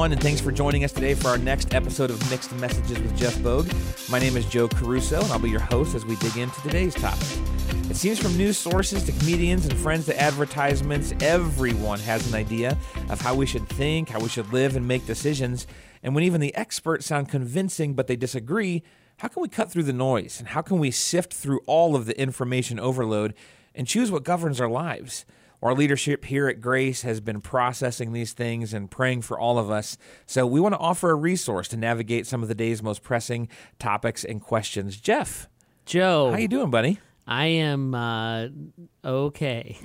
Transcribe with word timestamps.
everyone, 0.00 0.12
and 0.12 0.22
thanks 0.22 0.40
for 0.40 0.50
joining 0.50 0.82
us 0.82 0.92
today 0.92 1.12
for 1.12 1.28
our 1.28 1.36
next 1.36 1.74
episode 1.74 2.08
of 2.08 2.30
Mixed 2.30 2.52
Messages 2.52 2.98
with 2.98 3.14
Jeff 3.18 3.42
Bogue. 3.42 3.70
My 4.08 4.18
name 4.18 4.34
is 4.34 4.46
Joe 4.46 4.66
Caruso, 4.66 5.20
and 5.20 5.30
I'll 5.30 5.38
be 5.38 5.50
your 5.50 5.60
host 5.60 5.94
as 5.94 6.06
we 6.06 6.16
dig 6.16 6.38
into 6.38 6.58
today's 6.62 6.94
topic. 6.94 7.28
It 7.90 7.96
seems 7.96 8.18
from 8.18 8.34
news 8.34 8.56
sources 8.56 9.04
to 9.04 9.12
comedians 9.12 9.66
and 9.66 9.76
friends 9.76 10.06
to 10.06 10.18
advertisements, 10.18 11.12
everyone 11.20 11.98
has 12.00 12.26
an 12.26 12.34
idea 12.34 12.78
of 13.10 13.20
how 13.20 13.34
we 13.34 13.44
should 13.44 13.68
think, 13.68 14.08
how 14.08 14.20
we 14.20 14.30
should 14.30 14.50
live, 14.54 14.74
and 14.74 14.88
make 14.88 15.04
decisions. 15.04 15.66
And 16.02 16.14
when 16.14 16.24
even 16.24 16.40
the 16.40 16.54
experts 16.54 17.04
sound 17.04 17.28
convincing 17.28 17.92
but 17.92 18.06
they 18.06 18.16
disagree, 18.16 18.82
how 19.18 19.28
can 19.28 19.42
we 19.42 19.48
cut 19.48 19.70
through 19.70 19.82
the 19.82 19.92
noise? 19.92 20.38
And 20.38 20.48
how 20.48 20.62
can 20.62 20.78
we 20.78 20.90
sift 20.90 21.34
through 21.34 21.60
all 21.66 21.94
of 21.94 22.06
the 22.06 22.18
information 22.18 22.80
overload 22.80 23.34
and 23.74 23.86
choose 23.86 24.10
what 24.10 24.24
governs 24.24 24.62
our 24.62 24.70
lives? 24.70 25.26
Our 25.62 25.74
leadership 25.74 26.24
here 26.24 26.48
at 26.48 26.60
Grace 26.60 27.02
has 27.02 27.20
been 27.20 27.42
processing 27.42 28.12
these 28.12 28.32
things 28.32 28.72
and 28.72 28.90
praying 28.90 29.22
for 29.22 29.38
all 29.38 29.58
of 29.58 29.70
us. 29.70 29.98
So 30.24 30.46
we 30.46 30.58
want 30.58 30.74
to 30.74 30.78
offer 30.78 31.10
a 31.10 31.14
resource 31.14 31.68
to 31.68 31.76
navigate 31.76 32.26
some 32.26 32.42
of 32.42 32.48
the 32.48 32.54
day's 32.54 32.82
most 32.82 33.02
pressing 33.02 33.48
topics 33.78 34.24
and 34.24 34.40
questions. 34.40 34.98
Jeff, 34.98 35.48
Joe, 35.84 36.30
how 36.30 36.38
you 36.38 36.48
doing, 36.48 36.70
buddy? 36.70 36.98
I 37.30 37.46
am 37.46 37.94
uh, 37.94 38.48
okay. 39.04 39.78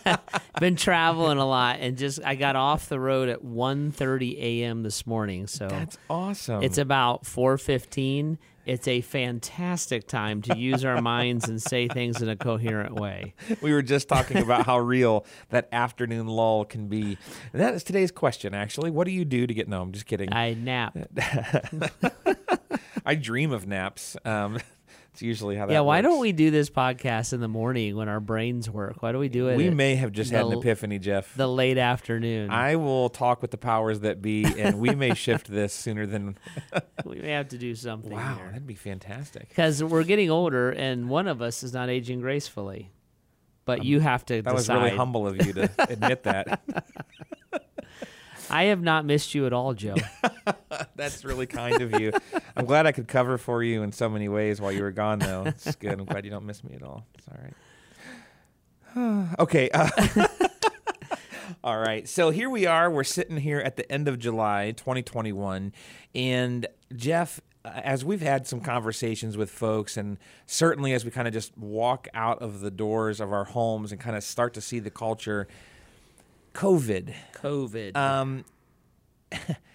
Been 0.60 0.76
traveling 0.76 1.38
a 1.38 1.46
lot, 1.46 1.78
and 1.80 1.96
just 1.96 2.20
I 2.22 2.34
got 2.34 2.56
off 2.56 2.90
the 2.90 3.00
road 3.00 3.30
at 3.30 3.42
1.30 3.42 4.38
a.m. 4.38 4.82
this 4.82 5.06
morning. 5.06 5.46
So 5.46 5.66
That's 5.66 5.96
awesome. 6.10 6.62
it's 6.62 6.76
about 6.76 7.24
four 7.24 7.56
fifteen. 7.56 8.38
It's 8.66 8.86
a 8.86 9.00
fantastic 9.00 10.06
time 10.06 10.42
to 10.42 10.56
use 10.56 10.84
our 10.84 11.00
minds 11.00 11.48
and 11.48 11.60
say 11.60 11.88
things 11.88 12.20
in 12.20 12.28
a 12.28 12.36
coherent 12.36 12.94
way. 12.94 13.34
we 13.62 13.72
were 13.72 13.82
just 13.82 14.06
talking 14.06 14.36
about 14.36 14.66
how 14.66 14.78
real 14.78 15.24
that 15.48 15.68
afternoon 15.72 16.26
lull 16.26 16.66
can 16.66 16.86
be. 16.86 17.16
And 17.52 17.62
that 17.62 17.72
is 17.74 17.82
today's 17.82 18.12
question, 18.12 18.54
actually. 18.54 18.90
What 18.90 19.06
do 19.06 19.12
you 19.12 19.24
do 19.24 19.46
to 19.46 19.54
get? 19.54 19.66
No, 19.66 19.80
I'm 19.80 19.92
just 19.92 20.04
kidding. 20.06 20.32
I 20.32 20.52
nap. 20.52 20.96
I 23.06 23.14
dream 23.14 23.50
of 23.50 23.66
naps. 23.66 24.16
Um, 24.26 24.58
it's 25.12 25.22
usually 25.22 25.56
how 25.56 25.66
that. 25.66 25.72
Yeah, 25.72 25.80
why 25.80 25.98
works. 25.98 26.08
don't 26.08 26.20
we 26.20 26.32
do 26.32 26.50
this 26.50 26.70
podcast 26.70 27.32
in 27.32 27.40
the 27.40 27.48
morning 27.48 27.96
when 27.96 28.08
our 28.08 28.20
brains 28.20 28.70
work? 28.70 29.02
Why 29.02 29.12
do 29.12 29.18
we 29.18 29.28
do 29.28 29.48
it? 29.48 29.56
We 29.56 29.68
at 29.68 29.74
may 29.74 29.96
have 29.96 30.12
just 30.12 30.30
had 30.30 30.46
an 30.46 30.52
epiphany, 30.52 30.98
Jeff. 30.98 31.34
the 31.34 31.48
late 31.48 31.78
afternoon. 31.78 32.50
I 32.50 32.76
will 32.76 33.08
talk 33.08 33.42
with 33.42 33.50
the 33.50 33.58
powers 33.58 34.00
that 34.00 34.22
be, 34.22 34.44
and 34.44 34.78
we 34.78 34.94
may 34.94 35.14
shift 35.14 35.48
this 35.48 35.72
sooner 35.72 36.06
than. 36.06 36.38
we 37.04 37.20
may 37.20 37.30
have 37.30 37.48
to 37.48 37.58
do 37.58 37.74
something. 37.74 38.12
Wow, 38.12 38.36
here. 38.36 38.46
that'd 38.46 38.66
be 38.66 38.74
fantastic. 38.74 39.48
because 39.48 39.82
we're 39.82 40.04
getting 40.04 40.30
older 40.30 40.70
and 40.70 41.08
one 41.08 41.28
of 41.28 41.42
us 41.42 41.62
is 41.62 41.72
not 41.72 41.88
aging 41.88 42.20
gracefully 42.20 42.92
but 43.70 43.80
um, 43.80 43.86
you 43.86 44.00
have 44.00 44.24
to 44.26 44.42
That 44.42 44.52
was 44.52 44.64
decide 44.64 44.82
really 44.82 44.96
humble 44.96 45.26
of 45.28 45.46
you 45.46 45.52
to 45.52 45.70
admit 45.78 46.24
that. 46.24 46.60
i 48.50 48.64
have 48.64 48.82
not 48.82 49.04
missed 49.04 49.32
you 49.32 49.46
at 49.46 49.52
all 49.52 49.74
joe 49.74 49.94
That's 51.00 51.24
really 51.24 51.46
kind 51.46 51.80
of 51.80 51.98
you. 51.98 52.12
I'm 52.54 52.66
glad 52.66 52.86
I 52.86 52.92
could 52.92 53.08
cover 53.08 53.38
for 53.38 53.62
you 53.62 53.82
in 53.82 53.90
so 53.90 54.08
many 54.08 54.28
ways 54.28 54.60
while 54.60 54.70
you 54.70 54.82
were 54.82 54.90
gone, 54.90 55.18
though. 55.18 55.44
It's 55.46 55.74
good. 55.76 55.98
I'm 55.98 56.04
glad 56.04 56.26
you 56.26 56.30
don't 56.30 56.44
miss 56.44 56.62
me 56.62 56.74
at 56.74 56.82
all. 56.82 57.06
It's 57.16 57.26
all 57.26 57.38
right. 57.42 59.28
okay. 59.38 59.70
Uh, 59.70 59.88
all 61.64 61.78
right. 61.78 62.06
So 62.06 62.28
here 62.28 62.50
we 62.50 62.66
are. 62.66 62.90
We're 62.90 63.04
sitting 63.04 63.38
here 63.38 63.60
at 63.60 63.76
the 63.76 63.90
end 63.90 64.08
of 64.08 64.18
July 64.18 64.72
2021. 64.72 65.72
And 66.14 66.66
Jeff, 66.94 67.40
uh, 67.64 67.80
as 67.82 68.04
we've 68.04 68.20
had 68.20 68.46
some 68.46 68.60
conversations 68.60 69.38
with 69.38 69.50
folks, 69.50 69.96
and 69.96 70.18
certainly 70.44 70.92
as 70.92 71.04
we 71.04 71.10
kind 71.10 71.26
of 71.26 71.32
just 71.32 71.56
walk 71.56 72.08
out 72.12 72.42
of 72.42 72.60
the 72.60 72.70
doors 72.70 73.20
of 73.20 73.32
our 73.32 73.44
homes 73.44 73.90
and 73.90 74.00
kind 74.00 74.16
of 74.16 74.22
start 74.22 74.52
to 74.54 74.60
see 74.60 74.80
the 74.80 74.90
culture, 74.90 75.48
COVID. 76.52 77.14
covid 77.34 77.96
Um, 77.96 78.44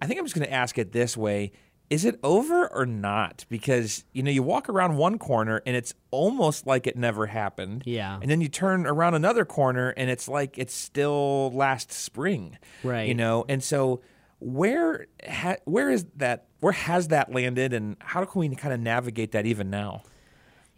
I 0.00 0.06
think 0.06 0.18
I'm 0.18 0.24
just 0.24 0.34
going 0.34 0.46
to 0.46 0.52
ask 0.52 0.78
it 0.78 0.92
this 0.92 1.16
way: 1.16 1.52
Is 1.90 2.04
it 2.04 2.18
over 2.22 2.68
or 2.72 2.86
not? 2.86 3.44
Because 3.48 4.04
you 4.12 4.22
know, 4.22 4.30
you 4.30 4.42
walk 4.42 4.68
around 4.68 4.96
one 4.96 5.18
corner 5.18 5.62
and 5.66 5.76
it's 5.76 5.94
almost 6.10 6.66
like 6.66 6.86
it 6.86 6.96
never 6.96 7.26
happened. 7.26 7.82
Yeah. 7.86 8.18
And 8.20 8.30
then 8.30 8.40
you 8.40 8.48
turn 8.48 8.86
around 8.86 9.14
another 9.14 9.44
corner 9.44 9.90
and 9.90 10.10
it's 10.10 10.28
like 10.28 10.58
it's 10.58 10.74
still 10.74 11.50
last 11.52 11.92
spring. 11.92 12.58
Right. 12.82 13.08
You 13.08 13.14
know, 13.14 13.44
and 13.48 13.62
so 13.62 14.02
where 14.40 15.06
ha- 15.28 15.56
where 15.64 15.90
is 15.90 16.06
that? 16.16 16.46
Where 16.60 16.72
has 16.72 17.08
that 17.08 17.32
landed? 17.32 17.72
And 17.72 17.96
how 18.00 18.24
can 18.24 18.40
we 18.40 18.48
kind 18.54 18.74
of 18.74 18.80
navigate 18.80 19.32
that 19.32 19.46
even 19.46 19.70
now? 19.70 20.02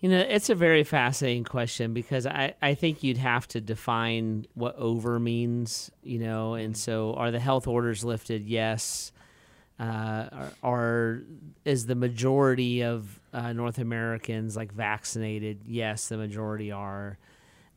You 0.06 0.12
know 0.12 0.20
it's 0.20 0.50
a 0.50 0.54
very 0.54 0.84
fascinating 0.84 1.42
question 1.42 1.92
because 1.92 2.26
I, 2.26 2.54
I 2.62 2.74
think 2.74 3.02
you'd 3.02 3.16
have 3.16 3.48
to 3.48 3.60
define 3.60 4.46
what 4.54 4.76
over 4.76 5.18
means 5.18 5.90
you 6.04 6.20
know 6.20 6.54
and 6.54 6.76
so 6.76 7.14
are 7.14 7.32
the 7.32 7.40
health 7.40 7.66
orders 7.66 8.04
lifted 8.04 8.46
yes 8.46 9.10
uh, 9.80 10.28
are, 10.32 10.52
are 10.62 11.22
is 11.64 11.86
the 11.86 11.96
majority 11.96 12.82
of 12.82 13.20
uh, 13.32 13.52
North 13.52 13.78
Americans 13.78 14.56
like 14.56 14.72
vaccinated? 14.72 15.64
Yes, 15.66 16.08
the 16.08 16.16
majority 16.16 16.72
are, 16.72 17.18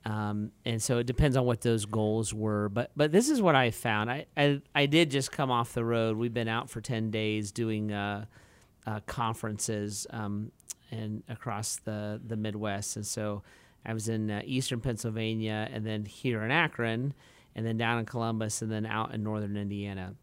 um, 0.06 0.51
and 0.63 0.81
so 0.81 1.00
it 1.00 1.07
depends 1.07 1.35
on 1.35 1.44
what 1.44 1.59
those 1.59 1.84
goals 1.84 2.34
were. 2.34 2.69
But 2.69 2.91
but 2.96 3.11
this 3.11 3.28
is 3.28 3.41
what 3.41 3.56
I 3.56 3.72
found. 3.72 4.09
I 4.09 4.28
I, 4.38 4.61
I 4.73 4.85
did 4.85 5.11
just 5.11 5.34
come 5.34 5.51
off 5.51 5.73
the 5.73 5.84
road. 5.84 6.16
We've 6.16 6.34
been 6.34 6.47
out 6.47 6.69
for 6.69 6.79
ten 6.79 7.11
days 7.11 7.51
doing 7.51 7.91
uh, 7.91 8.28
uh, 8.88 9.01
conferences 9.06 10.07
um, 10.11 10.53
and 10.92 11.24
across 11.30 11.78
the 11.78 12.20
the 12.26 12.36
Midwest, 12.36 12.96
and 12.96 13.06
so 13.06 13.44
I 13.86 13.94
was 13.94 14.10
in 14.10 14.30
uh, 14.30 14.42
Eastern 14.46 14.82
Pennsylvania, 14.82 15.68
and 15.72 15.86
then 15.86 16.06
here 16.06 16.44
in 16.44 16.52
Akron, 16.52 17.14
and 17.56 17.66
then 17.66 17.78
down 17.78 18.00
in 18.00 18.06
Columbus, 18.06 18.62
and 18.62 18.72
then 18.72 18.86
out 18.86 19.14
in 19.14 19.24
Northern 19.24 19.56
Indiana. 19.58 20.16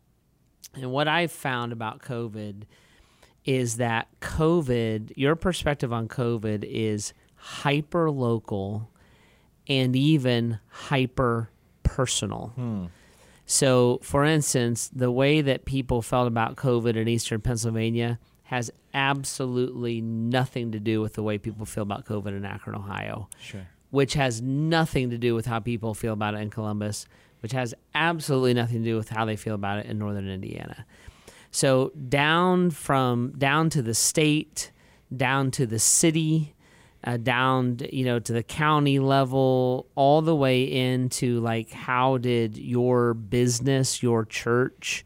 And 0.75 0.91
what 0.91 1.09
I've 1.09 1.33
found 1.33 1.73
about 1.73 2.03
COVID 2.03 2.65
is 3.45 3.77
that 3.77 4.09
COVID, 4.21 5.13
your 5.17 5.37
perspective 5.37 5.93
on 5.93 6.09
COVID 6.09 6.65
is 6.65 7.15
hyper 7.37 8.11
local 8.11 8.91
and 9.69 9.95
even 9.97 10.59
hyper 10.69 11.51
personal. 11.83 12.53
So, 13.47 14.01
for 14.03 14.25
instance, 14.25 14.91
the 14.93 15.11
way 15.11 15.41
that 15.41 15.65
people 15.65 16.03
felt 16.03 16.27
about 16.27 16.57
COVID 16.57 16.97
in 16.97 17.07
Eastern 17.07 17.41
Pennsylvania 17.41 18.19
has 18.47 18.71
absolutely 18.95 20.01
nothing 20.01 20.73
to 20.73 20.81
do 20.81 21.01
with 21.01 21.15
the 21.15 21.23
way 21.23 21.39
people 21.39 21.67
feel 21.67 21.83
about 21.83 22.05
COVID 22.07 22.29
in 22.29 22.45
Akron, 22.45 22.77
Ohio 22.77 23.29
Sure. 23.41 23.67
which 23.91 24.15
has 24.15 24.41
nothing 24.43 25.11
to 25.11 25.19
do 25.19 25.35
with 25.35 25.47
how 25.47 25.59
people 25.61 25.95
feel 25.95 26.13
about 26.13 26.35
it 26.35 26.39
in 26.39 26.51
Columbus, 26.51 27.07
which 27.41 27.53
has 27.53 27.75
absolutely 27.95 28.55
nothing 28.55 28.79
to 28.83 28.85
do 28.91 28.97
with 28.97 29.09
how 29.09 29.25
they 29.25 29.37
feel 29.37 29.55
about 29.55 29.79
it 29.81 29.87
in 29.87 29.99
northern 29.99 30.29
Indiana. 30.29 30.87
So 31.51 31.91
down 32.09 32.71
from 32.71 33.33
down 33.39 33.71
to 33.71 33.83
the 33.83 33.95
state, 33.95 34.71
down 35.15 35.51
to 35.53 35.67
the 35.67 35.79
city, 35.79 36.55
uh, 37.05 37.17
down 37.17 37.79
you 37.93 38.05
know 38.05 38.19
to 38.19 38.33
the 38.33 38.43
county 38.43 38.99
level, 38.99 39.87
all 39.95 40.23
the 40.23 40.35
way 40.37 40.65
into 40.65 41.41
like 41.41 41.71
how 41.71 42.19
did 42.19 42.57
your 42.59 43.15
business, 43.15 44.03
your 44.03 44.25
church 44.25 45.05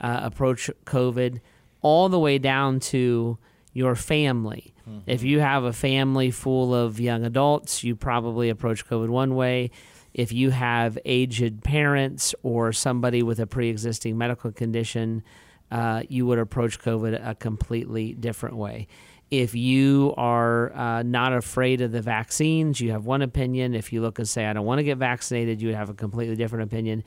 uh, 0.00 0.20
approach 0.22 0.70
COVID, 0.86 1.40
all 1.82 2.08
the 2.08 2.18
way 2.18 2.38
down 2.38 2.80
to 2.80 3.38
your 3.72 3.94
family. 3.94 4.74
If 5.06 5.22
you 5.22 5.38
have 5.38 5.62
a 5.62 5.72
family 5.72 6.32
full 6.32 6.74
of 6.74 6.98
young 6.98 7.24
adults, 7.24 7.84
you 7.84 7.94
probably 7.94 8.48
approach 8.50 8.86
COVID 8.88 9.08
one 9.08 9.36
way. 9.36 9.70
If 10.12 10.32
you 10.32 10.50
have 10.50 10.98
aged 11.04 11.62
parents 11.62 12.34
or 12.42 12.72
somebody 12.72 13.22
with 13.22 13.38
a 13.38 13.46
pre 13.46 13.68
existing 13.68 14.18
medical 14.18 14.50
condition, 14.50 15.22
uh, 15.70 16.02
you 16.08 16.26
would 16.26 16.40
approach 16.40 16.80
COVID 16.80 17.24
a 17.24 17.36
completely 17.36 18.14
different 18.14 18.56
way. 18.56 18.88
If 19.30 19.54
you 19.54 20.12
are 20.16 20.72
uh, 20.74 21.02
not 21.04 21.32
afraid 21.32 21.80
of 21.82 21.92
the 21.92 22.02
vaccines, 22.02 22.80
you 22.80 22.90
have 22.90 23.06
one 23.06 23.22
opinion. 23.22 23.74
If 23.74 23.92
you 23.92 24.00
look 24.00 24.18
and 24.18 24.28
say, 24.28 24.46
I 24.46 24.52
don't 24.52 24.66
want 24.66 24.80
to 24.80 24.84
get 24.84 24.98
vaccinated, 24.98 25.62
you 25.62 25.68
would 25.68 25.76
have 25.76 25.90
a 25.90 25.94
completely 25.94 26.34
different 26.34 26.64
opinion. 26.64 27.04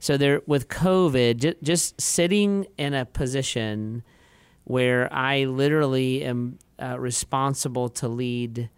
So 0.00 0.16
there, 0.16 0.42
with 0.46 0.66
COVID, 0.66 1.36
j- 1.36 1.54
just 1.62 2.00
sitting 2.00 2.66
in 2.76 2.94
a 2.94 3.04
position 3.04 4.02
where 4.70 5.12
I 5.12 5.46
literally 5.46 6.22
am 6.22 6.56
uh, 6.80 6.96
responsible 6.96 7.88
to 7.88 8.06
lead 8.06 8.70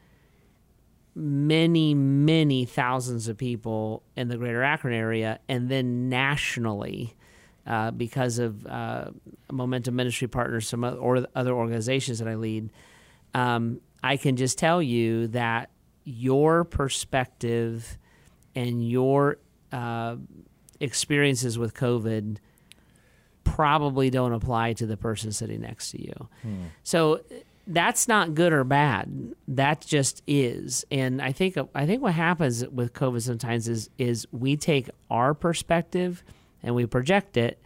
many, 1.14 1.92
many 1.92 2.64
thousands 2.64 3.28
of 3.28 3.36
people 3.36 4.02
in 4.16 4.28
the 4.28 4.38
greater 4.38 4.62
Akron 4.62 4.94
area 4.94 5.38
and 5.50 5.68
then 5.68 6.08
nationally 6.08 7.14
uh, 7.66 7.90
because 7.90 8.38
of 8.38 8.66
uh, 8.66 9.10
Momentum 9.50 9.94
Ministry 9.94 10.28
Partners, 10.28 10.66
some 10.66 10.82
or 10.82 11.26
other 11.34 11.52
organizations 11.52 12.20
that 12.20 12.26
I 12.26 12.36
lead. 12.36 12.70
Um, 13.34 13.82
I 14.02 14.16
can 14.16 14.36
just 14.36 14.56
tell 14.56 14.80
you 14.80 15.26
that 15.28 15.68
your 16.04 16.64
perspective 16.64 17.98
and 18.54 18.88
your 18.88 19.36
uh, 19.72 20.16
experiences 20.80 21.58
with 21.58 21.74
COVID 21.74 22.38
probably 23.44 24.10
don't 24.10 24.32
apply 24.32 24.72
to 24.74 24.86
the 24.86 24.96
person 24.96 25.32
sitting 25.32 25.60
next 25.62 25.90
to 25.92 26.02
you. 26.02 26.28
So 26.82 27.20
that's 27.66 28.08
not 28.08 28.34
good 28.34 28.52
or 28.52 28.64
bad. 28.64 29.34
That 29.48 29.80
just 29.86 30.22
is. 30.26 30.84
And 30.90 31.22
I 31.22 31.32
think 31.32 31.56
I 31.74 31.86
think 31.86 32.02
what 32.02 32.14
happens 32.14 32.66
with 32.68 32.92
COVID 32.92 33.22
sometimes 33.22 33.68
is 33.68 33.88
is 33.98 34.26
we 34.32 34.56
take 34.56 34.90
our 35.10 35.34
perspective 35.34 36.24
and 36.62 36.74
we 36.74 36.86
project 36.86 37.36
it 37.36 37.60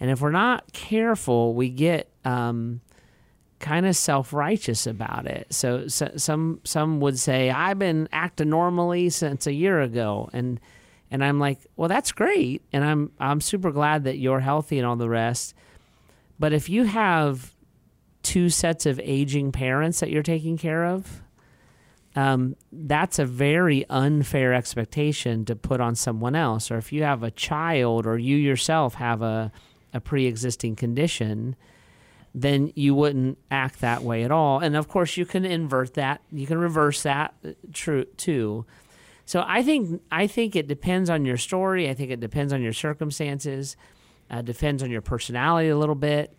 And 0.00 0.10
if 0.10 0.20
we're 0.20 0.30
not 0.30 0.72
careful, 0.72 1.54
we 1.54 1.68
get 1.68 2.10
um, 2.24 2.80
kind 3.58 3.84
of 3.86 3.94
self 3.96 4.32
righteous 4.32 4.86
about 4.86 5.26
it. 5.26 5.46
So, 5.52 5.88
so 5.88 6.10
some 6.16 6.60
some 6.64 7.00
would 7.00 7.18
say, 7.18 7.50
"I've 7.50 7.78
been 7.78 8.08
acting 8.12 8.48
normally 8.50 9.10
since 9.10 9.46
a 9.46 9.52
year 9.52 9.80
ago," 9.82 10.30
and 10.32 10.58
and 11.10 11.24
I'm 11.24 11.38
like, 11.38 11.58
"Well, 11.76 11.88
that's 11.88 12.12
great, 12.12 12.62
and 12.72 12.84
I'm 12.84 13.12
I'm 13.18 13.40
super 13.40 13.70
glad 13.70 14.04
that 14.04 14.18
you're 14.18 14.40
healthy 14.40 14.78
and 14.78 14.86
all 14.86 14.96
the 14.96 15.08
rest." 15.08 15.54
But 16.38 16.52
if 16.52 16.68
you 16.68 16.84
have 16.84 17.54
two 18.22 18.48
sets 18.48 18.86
of 18.86 19.00
aging 19.02 19.52
parents 19.52 20.00
that 20.00 20.10
you're 20.10 20.22
taking 20.22 20.56
care 20.56 20.86
of, 20.86 21.22
um, 22.16 22.56
that's 22.72 23.18
a 23.18 23.24
very 23.24 23.84
unfair 23.88 24.52
expectation 24.52 25.44
to 25.44 25.54
put 25.54 25.80
on 25.80 25.94
someone 25.94 26.34
else. 26.34 26.70
Or 26.70 26.78
if 26.78 26.92
you 26.92 27.02
have 27.04 27.22
a 27.22 27.30
child 27.30 28.06
or 28.06 28.18
you 28.18 28.36
yourself 28.36 28.94
have 28.94 29.22
a, 29.22 29.52
a 29.92 30.00
pre 30.00 30.26
existing 30.26 30.76
condition, 30.76 31.56
then 32.34 32.72
you 32.74 32.94
wouldn't 32.94 33.38
act 33.50 33.80
that 33.80 34.02
way 34.02 34.22
at 34.22 34.30
all. 34.30 34.60
And 34.60 34.76
of 34.76 34.88
course, 34.88 35.16
you 35.16 35.26
can 35.26 35.44
invert 35.44 35.94
that, 35.94 36.20
you 36.32 36.46
can 36.46 36.58
reverse 36.58 37.02
that 37.02 37.34
uh, 37.44 37.50
true 37.72 38.04
too. 38.16 38.64
So 39.30 39.44
I 39.46 39.62
think 39.62 40.02
I 40.10 40.26
think 40.26 40.56
it 40.56 40.66
depends 40.66 41.08
on 41.08 41.24
your 41.24 41.36
story. 41.36 41.88
I 41.88 41.94
think 41.94 42.10
it 42.10 42.18
depends 42.18 42.52
on 42.52 42.62
your 42.62 42.72
circumstances. 42.72 43.76
Uh, 44.28 44.42
depends 44.42 44.82
on 44.82 44.90
your 44.90 45.02
personality 45.02 45.68
a 45.68 45.78
little 45.78 45.94
bit, 45.94 46.36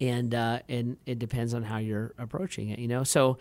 and 0.00 0.32
uh, 0.32 0.60
and 0.68 0.96
it 1.06 1.18
depends 1.18 1.54
on 1.54 1.64
how 1.64 1.78
you're 1.78 2.14
approaching 2.16 2.68
it. 2.68 2.78
You 2.78 2.86
know, 2.86 3.02
so 3.02 3.38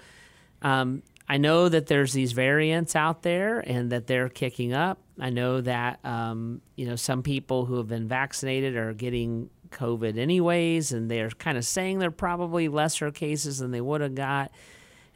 um, 0.63 1.03
I 1.29 1.37
know 1.37 1.69
that 1.69 1.85
there's 1.85 2.13
these 2.13 2.31
variants 2.31 2.95
out 2.95 3.21
there 3.21 3.59
and 3.59 3.91
that 3.91 4.07
they're 4.07 4.27
kicking 4.27 4.73
up. 4.73 4.97
I 5.19 5.29
know 5.29 5.61
that 5.61 6.03
um, 6.03 6.61
you 6.75 6.87
know 6.87 6.95
some 6.95 7.21
people 7.21 7.67
who 7.67 7.77
have 7.77 7.87
been 7.87 8.07
vaccinated 8.07 8.75
are 8.75 8.95
getting 8.95 9.51
COVID 9.69 10.17
anyways, 10.17 10.93
and 10.93 11.11
they're 11.11 11.29
kind 11.29 11.59
of 11.59 11.65
saying 11.65 11.99
they're 11.99 12.09
probably 12.09 12.69
lesser 12.69 13.11
cases 13.11 13.59
than 13.59 13.69
they 13.69 13.81
would 13.81 14.01
have 14.01 14.15
got. 14.15 14.51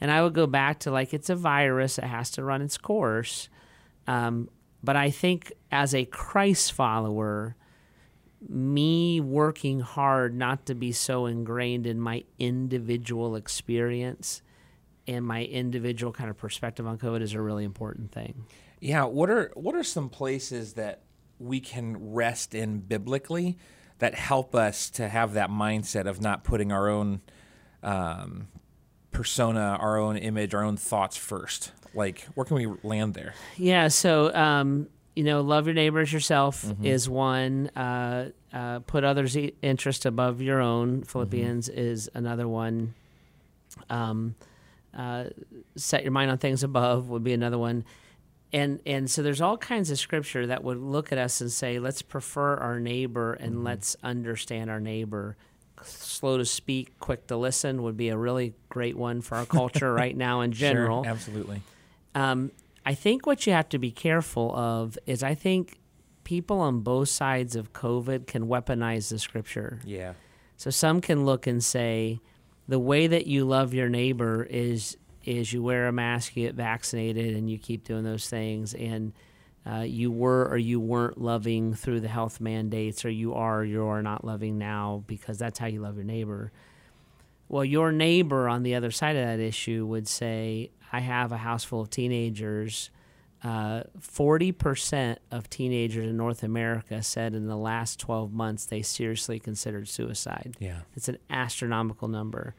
And 0.01 0.11
I 0.11 0.23
would 0.23 0.33
go 0.33 0.47
back 0.47 0.79
to 0.79 0.91
like 0.91 1.13
it's 1.13 1.29
a 1.29 1.35
virus; 1.35 1.97
it 1.97 2.03
has 2.03 2.31
to 2.31 2.43
run 2.43 2.61
its 2.61 2.77
course. 2.77 3.47
Um, 4.07 4.49
but 4.83 4.95
I 4.95 5.11
think 5.11 5.53
as 5.71 5.93
a 5.93 6.05
Christ 6.05 6.73
follower, 6.73 7.55
me 8.49 9.21
working 9.21 9.79
hard 9.79 10.35
not 10.35 10.65
to 10.65 10.75
be 10.75 10.91
so 10.91 11.27
ingrained 11.27 11.85
in 11.85 11.99
my 11.99 12.23
individual 12.39 13.35
experience 13.35 14.41
and 15.07 15.25
my 15.25 15.43
individual 15.43 16.11
kind 16.11 16.29
of 16.29 16.37
perspective 16.37 16.87
on 16.87 16.97
COVID 16.97 17.21
is 17.21 17.33
a 17.33 17.41
really 17.41 17.63
important 17.63 18.11
thing. 18.11 18.45
Yeah, 18.79 19.03
what 19.05 19.29
are 19.29 19.51
what 19.55 19.75
are 19.75 19.83
some 19.83 20.09
places 20.09 20.73
that 20.73 21.01
we 21.37 21.59
can 21.59 22.13
rest 22.13 22.55
in 22.55 22.79
biblically 22.79 23.57
that 23.99 24.15
help 24.15 24.55
us 24.55 24.89
to 24.91 25.07
have 25.07 25.33
that 25.33 25.49
mindset 25.49 26.07
of 26.07 26.21
not 26.21 26.43
putting 26.43 26.71
our 26.71 26.89
own 26.89 27.21
um, 27.83 28.47
persona, 29.11 29.77
our 29.79 29.97
own 29.97 30.17
image, 30.17 30.53
our 30.53 30.63
own 30.63 30.77
thoughts 30.77 31.17
first? 31.17 31.71
Like, 31.93 32.21
where 32.35 32.45
can 32.45 32.55
we 32.55 32.67
land 32.83 33.13
there? 33.13 33.33
Yeah, 33.57 33.89
so 33.89 34.33
um, 34.33 34.87
you 35.15 35.23
know, 35.23 35.41
love 35.41 35.67
your 35.67 35.73
neighbor 35.73 35.99
as 35.99 36.11
yourself 36.11 36.65
mm-hmm. 36.65 36.85
is 36.85 37.09
one. 37.09 37.67
Uh, 37.69 38.29
uh, 38.53 38.79
put 38.79 39.03
others' 39.03 39.35
interest 39.61 40.05
above 40.05 40.41
your 40.41 40.61
own. 40.61 41.03
Philippians 41.03 41.69
mm-hmm. 41.69 41.79
is 41.79 42.09
another 42.13 42.47
one. 42.47 42.93
Um, 43.89 44.35
uh, 44.97 45.25
set 45.75 46.03
your 46.03 46.11
mind 46.11 46.31
on 46.31 46.37
things 46.37 46.63
above 46.63 47.09
would 47.09 47.23
be 47.23 47.33
another 47.33 47.57
one 47.57 47.85
and 48.53 48.81
and 48.85 49.09
so 49.09 49.21
there's 49.21 49.41
all 49.41 49.57
kinds 49.57 49.89
of 49.91 49.99
scripture 49.99 50.47
that 50.47 50.63
would 50.63 50.77
look 50.77 51.11
at 51.11 51.17
us 51.17 51.41
and 51.41 51.51
say 51.51 51.79
let's 51.79 52.01
prefer 52.01 52.57
our 52.57 52.79
neighbor 52.79 53.33
and 53.33 53.55
mm-hmm. 53.55 53.63
let's 53.65 53.95
understand 54.03 54.69
our 54.69 54.79
neighbor 54.79 55.37
slow 55.83 56.37
to 56.37 56.45
speak 56.45 56.99
quick 56.99 57.27
to 57.27 57.37
listen 57.37 57.83
would 57.83 57.97
be 57.97 58.09
a 58.09 58.17
really 58.17 58.53
great 58.69 58.97
one 58.97 59.21
for 59.21 59.35
our 59.35 59.45
culture 59.45 59.93
right 59.93 60.15
now 60.15 60.41
in 60.41 60.51
general. 60.65 61.03
sure, 61.03 61.11
absolutely. 61.11 61.61
Um, 62.15 62.51
i 62.83 62.95
think 62.95 63.27
what 63.27 63.45
you 63.45 63.53
have 63.53 63.69
to 63.69 63.77
be 63.77 63.91
careful 63.91 64.55
of 64.55 64.97
is 65.05 65.21
i 65.21 65.35
think 65.35 65.79
people 66.23 66.59
on 66.59 66.79
both 66.79 67.09
sides 67.09 67.55
of 67.55 67.73
covid 67.73 68.27
can 68.27 68.47
weaponize 68.47 69.09
the 69.09 69.19
scripture. 69.19 69.79
Yeah. 69.85 70.13
So 70.57 70.69
some 70.69 71.01
can 71.01 71.25
look 71.25 71.47
and 71.47 71.63
say 71.63 72.19
the 72.67 72.79
way 72.79 73.07
that 73.07 73.27
you 73.27 73.45
love 73.45 73.73
your 73.73 73.89
neighbor 73.89 74.43
is 74.43 74.97
is 75.23 75.53
you 75.53 75.61
wear 75.61 75.87
a 75.87 75.91
mask, 75.91 76.35
you 76.35 76.47
get 76.47 76.55
vaccinated, 76.55 77.35
and 77.35 77.49
you 77.49 77.57
keep 77.57 77.83
doing 77.83 78.03
those 78.03 78.27
things. 78.27 78.73
And 78.73 79.13
uh, 79.69 79.81
you 79.81 80.11
were 80.11 80.47
or 80.47 80.57
you 80.57 80.79
weren't 80.79 81.21
loving 81.21 81.73
through 81.73 81.99
the 81.99 82.07
health 82.07 82.41
mandates, 82.41 83.05
or 83.05 83.09
you 83.09 83.33
are 83.33 83.59
or 83.59 83.65
you 83.65 83.83
are 83.85 84.01
not 84.01 84.25
loving 84.25 84.57
now 84.57 85.03
because 85.07 85.37
that's 85.37 85.59
how 85.59 85.67
you 85.67 85.81
love 85.81 85.95
your 85.95 86.03
neighbor. 86.03 86.51
Well, 87.47 87.65
your 87.65 87.91
neighbor 87.91 88.47
on 88.47 88.63
the 88.63 88.75
other 88.75 88.91
side 88.91 89.15
of 89.15 89.25
that 89.25 89.39
issue 89.39 89.85
would 89.85 90.07
say, 90.07 90.71
I 90.91 90.99
have 90.99 91.31
a 91.31 91.37
house 91.37 91.63
full 91.63 91.81
of 91.81 91.89
teenagers. 91.89 92.89
Uh, 93.43 93.83
40% 93.99 95.17
of 95.31 95.49
teenagers 95.49 96.07
in 96.07 96.15
North 96.15 96.43
America 96.43 97.01
said 97.01 97.33
in 97.33 97.47
the 97.47 97.57
last 97.57 97.99
12 97.99 98.31
months 98.31 98.65
they 98.65 98.81
seriously 98.81 99.39
considered 99.39 99.89
suicide. 99.89 100.55
Yeah. 100.59 100.81
It's 100.95 101.09
an 101.09 101.17
astronomical 101.29 102.07
number. 102.07 102.55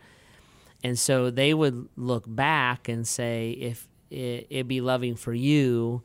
And 0.85 0.99
so 0.99 1.31
they 1.31 1.55
would 1.55 1.89
look 1.97 2.25
back 2.27 2.89
and 2.89 3.07
say, 3.07 3.53
if 3.53 3.89
it, 4.11 4.47
it'd 4.51 4.69
be 4.69 4.81
loving 4.81 5.15
for 5.15 5.33
you 5.33 6.03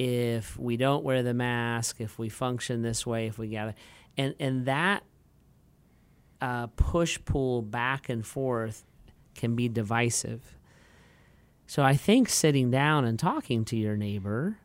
if 0.00 0.58
we 0.58 0.76
don't 0.76 1.04
wear 1.04 1.22
the 1.22 1.34
mask, 1.34 2.00
if 2.00 2.18
we 2.18 2.28
function 2.28 2.82
this 2.82 3.06
way, 3.06 3.26
if 3.26 3.38
we 3.38 3.48
gather. 3.48 3.74
And, 4.16 4.34
and 4.40 4.66
that 4.66 5.04
uh, 6.40 6.68
push 6.68 7.18
pull 7.24 7.62
back 7.62 8.08
and 8.08 8.26
forth 8.26 8.84
can 9.34 9.54
be 9.54 9.68
divisive 9.68 10.56
so 11.70 11.84
I 11.84 11.94
think 11.94 12.28
sitting 12.28 12.72
down 12.72 13.04
and 13.04 13.16
talking 13.16 13.64
to 13.66 13.76
your 13.76 13.96
neighbor 13.96 14.58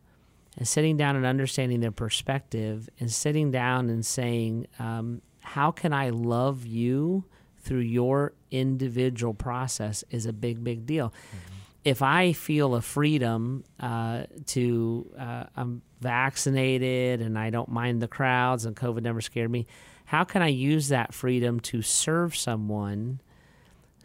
and 0.57 0.67
sitting 0.67 0.97
down 0.97 1.15
and 1.15 1.23
understanding 1.23 1.79
their 1.79 1.91
perspective 1.91 2.89
and 2.99 3.11
sitting 3.11 3.51
down 3.51 3.91
and 3.91 4.03
saying, 4.03 4.65
um, 4.79 5.21
how 5.41 5.69
can 5.69 5.93
I 5.93 6.09
love 6.09 6.65
you 6.65 7.25
through 7.59 7.81
your 7.81 8.33
individual 8.49 9.35
process 9.35 10.03
is 10.09 10.25
a 10.25 10.33
big, 10.33 10.63
big 10.63 10.87
deal. 10.87 11.09
Mm-hmm. 11.09 11.54
If 11.85 12.01
I 12.01 12.33
feel 12.33 12.75
a 12.75 12.81
freedom 12.81 13.63
uh, 13.79 14.23
to, 14.47 15.09
uh, 15.17 15.43
I'm 15.55 15.83
vaccinated 16.01 17.21
and 17.21 17.37
I 17.37 17.51
don't 17.51 17.69
mind 17.69 18.01
the 18.01 18.07
crowds 18.07 18.65
and 18.65 18.75
COVID 18.75 19.03
never 19.03 19.21
scared 19.21 19.51
me, 19.51 19.67
how 20.05 20.23
can 20.23 20.41
I 20.41 20.47
use 20.47 20.89
that 20.89 21.13
freedom 21.13 21.59
to 21.61 21.81
serve 21.81 22.35
someone 22.35 23.21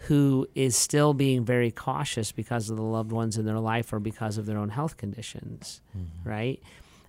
who 0.04 0.46
is 0.54 0.76
still 0.76 1.12
being 1.12 1.44
very 1.44 1.70
cautious 1.70 2.32
because 2.32 2.70
of 2.70 2.76
the 2.76 2.82
loved 2.82 3.12
ones 3.12 3.37
in 3.37 3.44
their 3.44 3.58
life 3.58 3.92
or 3.92 3.99
because 3.99 4.38
of 4.38 4.46
their 4.46 4.56
own 4.56 4.70
health 4.70 4.96
conditions, 4.96 5.82
mm-hmm. 5.96 6.28
right? 6.28 6.62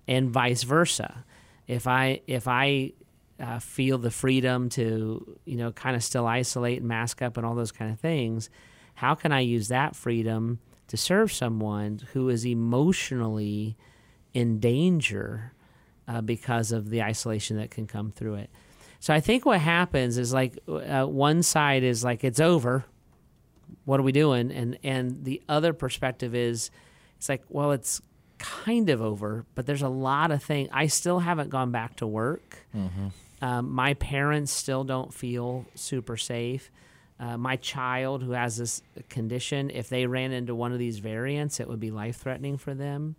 And 0.06 0.30
vice 0.30 0.62
versa. 0.62 1.24
If 1.66 1.86
I 1.86 2.20
if 2.26 2.46
I 2.46 2.92
uh, 3.40 3.60
feel 3.60 3.96
the 3.96 4.10
freedom 4.10 4.68
to 4.70 5.38
you 5.46 5.56
know 5.56 5.72
kind 5.72 5.96
of 5.96 6.04
still 6.04 6.26
isolate 6.26 6.80
and 6.80 6.88
mask 6.88 7.22
up 7.22 7.38
and 7.38 7.46
all 7.46 7.54
those 7.54 7.72
kind 7.72 7.90
of 7.90 7.98
things, 7.98 8.50
how 9.02 9.16
can 9.16 9.32
I 9.32 9.40
use 9.40 9.66
that 9.66 9.96
freedom 9.96 10.60
to 10.86 10.96
serve 10.96 11.32
someone 11.32 12.02
who 12.12 12.28
is 12.28 12.46
emotionally 12.46 13.76
in 14.32 14.60
danger 14.60 15.54
uh, 16.06 16.20
because 16.20 16.70
of 16.70 16.88
the 16.88 17.02
isolation 17.02 17.56
that 17.56 17.72
can 17.72 17.88
come 17.88 18.12
through 18.12 18.34
it? 18.36 18.50
So 19.00 19.12
I 19.12 19.18
think 19.18 19.44
what 19.44 19.58
happens 19.58 20.18
is 20.18 20.32
like 20.32 20.56
uh, 20.68 21.04
one 21.06 21.42
side 21.42 21.82
is 21.82 22.04
like 22.04 22.22
it's 22.22 22.38
over. 22.38 22.84
What 23.86 23.98
are 23.98 24.04
we 24.04 24.12
doing? 24.12 24.52
And 24.52 24.78
and 24.84 25.24
the 25.24 25.42
other 25.48 25.72
perspective 25.72 26.32
is 26.32 26.70
it's 27.16 27.28
like 27.28 27.42
well 27.48 27.72
it's 27.72 28.00
kind 28.38 28.88
of 28.88 29.02
over, 29.02 29.44
but 29.56 29.66
there's 29.66 29.82
a 29.82 29.88
lot 29.88 30.30
of 30.30 30.44
things. 30.44 30.68
I 30.72 30.86
still 30.86 31.18
haven't 31.18 31.50
gone 31.50 31.72
back 31.72 31.96
to 31.96 32.06
work. 32.06 32.68
Mm-hmm. 32.72 33.08
Um, 33.44 33.72
my 33.72 33.94
parents 33.94 34.52
still 34.52 34.84
don't 34.84 35.12
feel 35.12 35.66
super 35.74 36.16
safe. 36.16 36.70
Uh, 37.20 37.36
my 37.36 37.56
child 37.56 38.22
who 38.22 38.32
has 38.32 38.56
this 38.56 38.82
condition, 39.08 39.70
if 39.70 39.88
they 39.88 40.06
ran 40.06 40.32
into 40.32 40.54
one 40.54 40.72
of 40.72 40.78
these 40.78 40.98
variants, 40.98 41.60
it 41.60 41.68
would 41.68 41.80
be 41.80 41.90
life 41.90 42.16
threatening 42.16 42.56
for 42.58 42.74
them. 42.74 43.14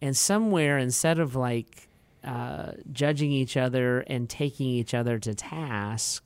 And 0.00 0.16
somewhere, 0.16 0.78
instead 0.78 1.18
of 1.18 1.36
like 1.36 1.88
uh, 2.24 2.72
judging 2.90 3.30
each 3.30 3.56
other 3.56 4.00
and 4.00 4.28
taking 4.28 4.66
each 4.66 4.94
other 4.94 5.18
to 5.18 5.34
task, 5.34 6.24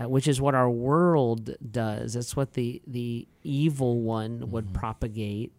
uh, 0.00 0.08
which 0.08 0.26
is 0.26 0.40
what 0.40 0.54
our 0.54 0.70
world 0.70 1.54
does. 1.70 2.14
That's 2.14 2.34
what 2.34 2.54
the 2.54 2.80
the 2.86 3.28
evil 3.42 4.00
one 4.00 4.40
mm-hmm. 4.40 4.50
would 4.50 4.72
propagate. 4.72 5.52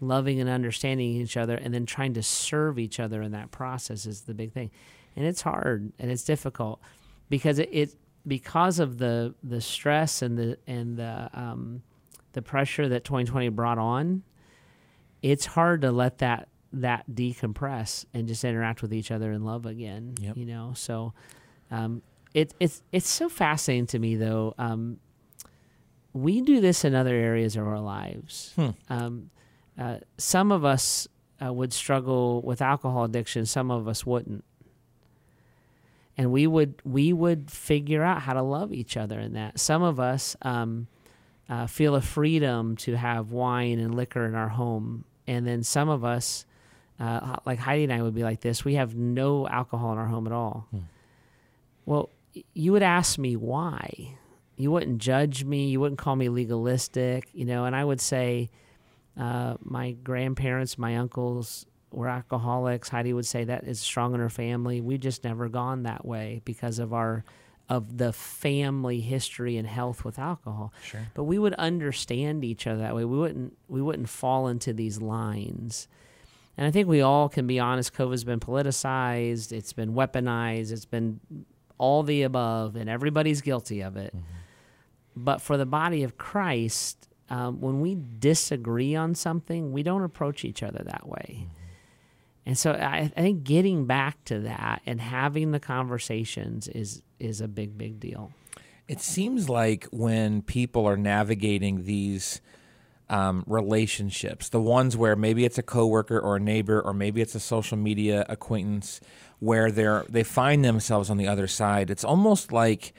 Loving 0.00 0.40
and 0.40 0.50
understanding 0.50 1.20
each 1.20 1.36
other, 1.36 1.54
and 1.54 1.72
then 1.72 1.86
trying 1.86 2.14
to 2.14 2.22
serve 2.22 2.78
each 2.78 2.98
other 2.98 3.22
in 3.22 3.32
that 3.32 3.50
process 3.50 4.06
is 4.06 4.22
the 4.22 4.34
big 4.34 4.52
thing, 4.52 4.70
and 5.16 5.24
it's 5.24 5.42
hard 5.42 5.92
and 5.98 6.10
it's 6.10 6.24
difficult 6.24 6.80
because 7.30 7.58
it, 7.58 7.68
it 7.72 7.94
because 8.26 8.78
of 8.78 8.98
the 8.98 9.34
the 9.42 9.60
stress 9.60 10.22
and 10.22 10.38
the 10.38 10.58
and 10.66 10.96
the 10.96 11.30
um, 11.34 11.82
the 12.32 12.42
pressure 12.42 12.88
that 12.88 13.04
2020 13.04 13.48
brought 13.50 13.78
on. 13.78 14.22
It's 15.22 15.46
hard 15.46 15.80
to 15.82 15.90
let 15.90 16.18
that 16.18 16.48
that 16.72 17.04
decompress 17.10 18.04
and 18.12 18.26
just 18.28 18.44
interact 18.44 18.82
with 18.82 18.92
each 18.92 19.10
other 19.10 19.32
in 19.32 19.44
love 19.44 19.64
again. 19.64 20.14
Yep. 20.20 20.36
You 20.36 20.44
know, 20.46 20.72
so 20.74 21.14
Um, 21.70 22.02
it, 22.34 22.52
it's 22.60 22.82
it's 22.92 23.08
so 23.08 23.28
fascinating 23.28 23.86
to 23.86 23.98
me 23.98 24.16
though. 24.16 24.54
Um, 24.58 24.98
we 26.12 26.42
do 26.42 26.60
this 26.60 26.84
in 26.84 26.94
other 26.94 27.14
areas 27.14 27.56
of 27.56 27.66
our 27.66 27.80
lives. 27.80 28.52
Hmm. 28.56 28.70
Um, 28.88 29.30
uh, 29.78 29.98
some 30.18 30.52
of 30.52 30.64
us 30.64 31.08
uh, 31.44 31.52
would 31.52 31.72
struggle 31.72 32.42
with 32.42 32.60
alcohol 32.62 33.04
addiction. 33.04 33.46
Some 33.46 33.70
of 33.70 33.88
us 33.88 34.06
wouldn't, 34.06 34.44
and 36.16 36.30
we 36.30 36.46
would 36.46 36.80
we 36.84 37.12
would 37.12 37.50
figure 37.50 38.02
out 38.02 38.22
how 38.22 38.34
to 38.34 38.42
love 38.42 38.72
each 38.72 38.96
other 38.96 39.18
in 39.18 39.34
that. 39.34 39.58
Some 39.58 39.82
of 39.82 39.98
us 39.98 40.36
um, 40.42 40.86
uh, 41.48 41.66
feel 41.66 41.94
a 41.94 42.00
freedom 42.00 42.76
to 42.78 42.96
have 42.96 43.30
wine 43.32 43.78
and 43.78 43.94
liquor 43.94 44.24
in 44.24 44.34
our 44.34 44.48
home, 44.48 45.04
and 45.26 45.46
then 45.46 45.62
some 45.62 45.88
of 45.88 46.04
us, 46.04 46.46
uh, 47.00 47.36
like 47.44 47.58
Heidi 47.58 47.84
and 47.84 47.92
I, 47.92 48.02
would 48.02 48.14
be 48.14 48.22
like 48.22 48.40
this. 48.40 48.64
We 48.64 48.74
have 48.74 48.94
no 48.94 49.48
alcohol 49.48 49.92
in 49.92 49.98
our 49.98 50.06
home 50.06 50.26
at 50.26 50.32
all. 50.32 50.66
Hmm. 50.70 50.78
Well, 51.86 52.10
you 52.54 52.72
would 52.72 52.82
ask 52.82 53.18
me 53.18 53.36
why. 53.36 54.16
You 54.56 54.70
wouldn't 54.70 54.98
judge 54.98 55.44
me. 55.44 55.68
You 55.68 55.80
wouldn't 55.80 55.98
call 55.98 56.14
me 56.14 56.28
legalistic, 56.28 57.28
you 57.32 57.44
know. 57.44 57.64
And 57.64 57.74
I 57.74 57.84
would 57.84 58.00
say, 58.00 58.50
uh, 59.18 59.56
my 59.60 59.92
grandparents, 59.92 60.78
my 60.78 60.96
uncles 60.96 61.66
were 61.96 62.08
alcoholics. 62.08 62.88
Heidi 62.88 63.12
would 63.12 63.26
say 63.26 63.44
that 63.44 63.64
is 63.64 63.80
strong 63.80 64.14
in 64.14 64.20
her 64.20 64.30
family. 64.30 64.80
We've 64.80 65.00
just 65.00 65.24
never 65.24 65.48
gone 65.48 65.84
that 65.84 66.04
way 66.04 66.42
because 66.44 66.78
of 66.78 66.92
our 66.92 67.24
of 67.68 67.96
the 67.96 68.12
family 68.12 69.00
history 69.00 69.56
and 69.56 69.66
health 69.66 70.04
with 70.04 70.18
alcohol. 70.18 70.72
Sure. 70.82 71.00
But 71.14 71.24
we 71.24 71.38
would 71.38 71.54
understand 71.54 72.44
each 72.44 72.66
other 72.66 72.80
that 72.80 72.94
way. 72.94 73.04
We 73.04 73.16
wouldn't 73.16 73.56
we 73.68 73.80
wouldn't 73.80 74.08
fall 74.08 74.48
into 74.48 74.72
these 74.72 75.00
lines. 75.00 75.88
And 76.56 76.66
I 76.66 76.70
think 76.70 76.86
we 76.86 77.00
all 77.00 77.28
can 77.28 77.46
be 77.46 77.58
honest. 77.58 77.94
COVID's 77.94 78.24
been 78.24 78.40
politicized. 78.40 79.50
It's 79.50 79.72
been 79.72 79.94
weaponized. 79.94 80.70
It's 80.72 80.84
been 80.84 81.20
all 81.78 82.04
the 82.04 82.22
above, 82.22 82.76
and 82.76 82.88
everybody's 82.88 83.40
guilty 83.40 83.80
of 83.80 83.96
it. 83.96 84.14
But 85.16 85.40
for 85.40 85.56
the 85.56 85.66
body 85.66 86.04
of 86.04 86.16
Christ, 86.16 87.08
um, 87.28 87.60
when 87.60 87.80
we 87.80 87.96
disagree 88.18 88.94
on 88.94 89.14
something, 89.14 89.72
we 89.72 89.82
don't 89.82 90.04
approach 90.04 90.44
each 90.44 90.62
other 90.62 90.82
that 90.84 91.08
way. 91.08 91.48
And 92.46 92.58
so 92.58 92.72
I, 92.72 93.10
I 93.16 93.20
think 93.20 93.44
getting 93.44 93.86
back 93.86 94.22
to 94.26 94.40
that 94.40 94.82
and 94.84 95.00
having 95.00 95.52
the 95.52 95.60
conversations 95.60 96.68
is 96.68 97.02
is 97.18 97.40
a 97.40 97.48
big 97.48 97.78
big 97.78 98.00
deal. 98.00 98.32
It 98.86 99.00
seems 99.00 99.48
like 99.48 99.86
when 99.90 100.42
people 100.42 100.86
are 100.86 100.96
navigating 100.96 101.84
these 101.84 102.42
um, 103.08 103.44
relationships, 103.46 104.50
the 104.50 104.60
ones 104.60 104.96
where 104.96 105.16
maybe 105.16 105.44
it's 105.44 105.56
a 105.56 105.62
coworker 105.62 106.18
or 106.18 106.36
a 106.36 106.40
neighbor 106.40 106.80
or 106.80 106.92
maybe 106.92 107.22
it's 107.22 107.34
a 107.34 107.40
social 107.40 107.78
media 107.78 108.26
acquaintance, 108.28 109.00
where 109.38 109.70
they're 109.70 110.04
they 110.08 110.22
find 110.22 110.64
themselves 110.64 111.08
on 111.10 111.16
the 111.16 111.28
other 111.28 111.46
side, 111.46 111.90
it's 111.90 112.04
almost 112.04 112.52
like 112.52 112.92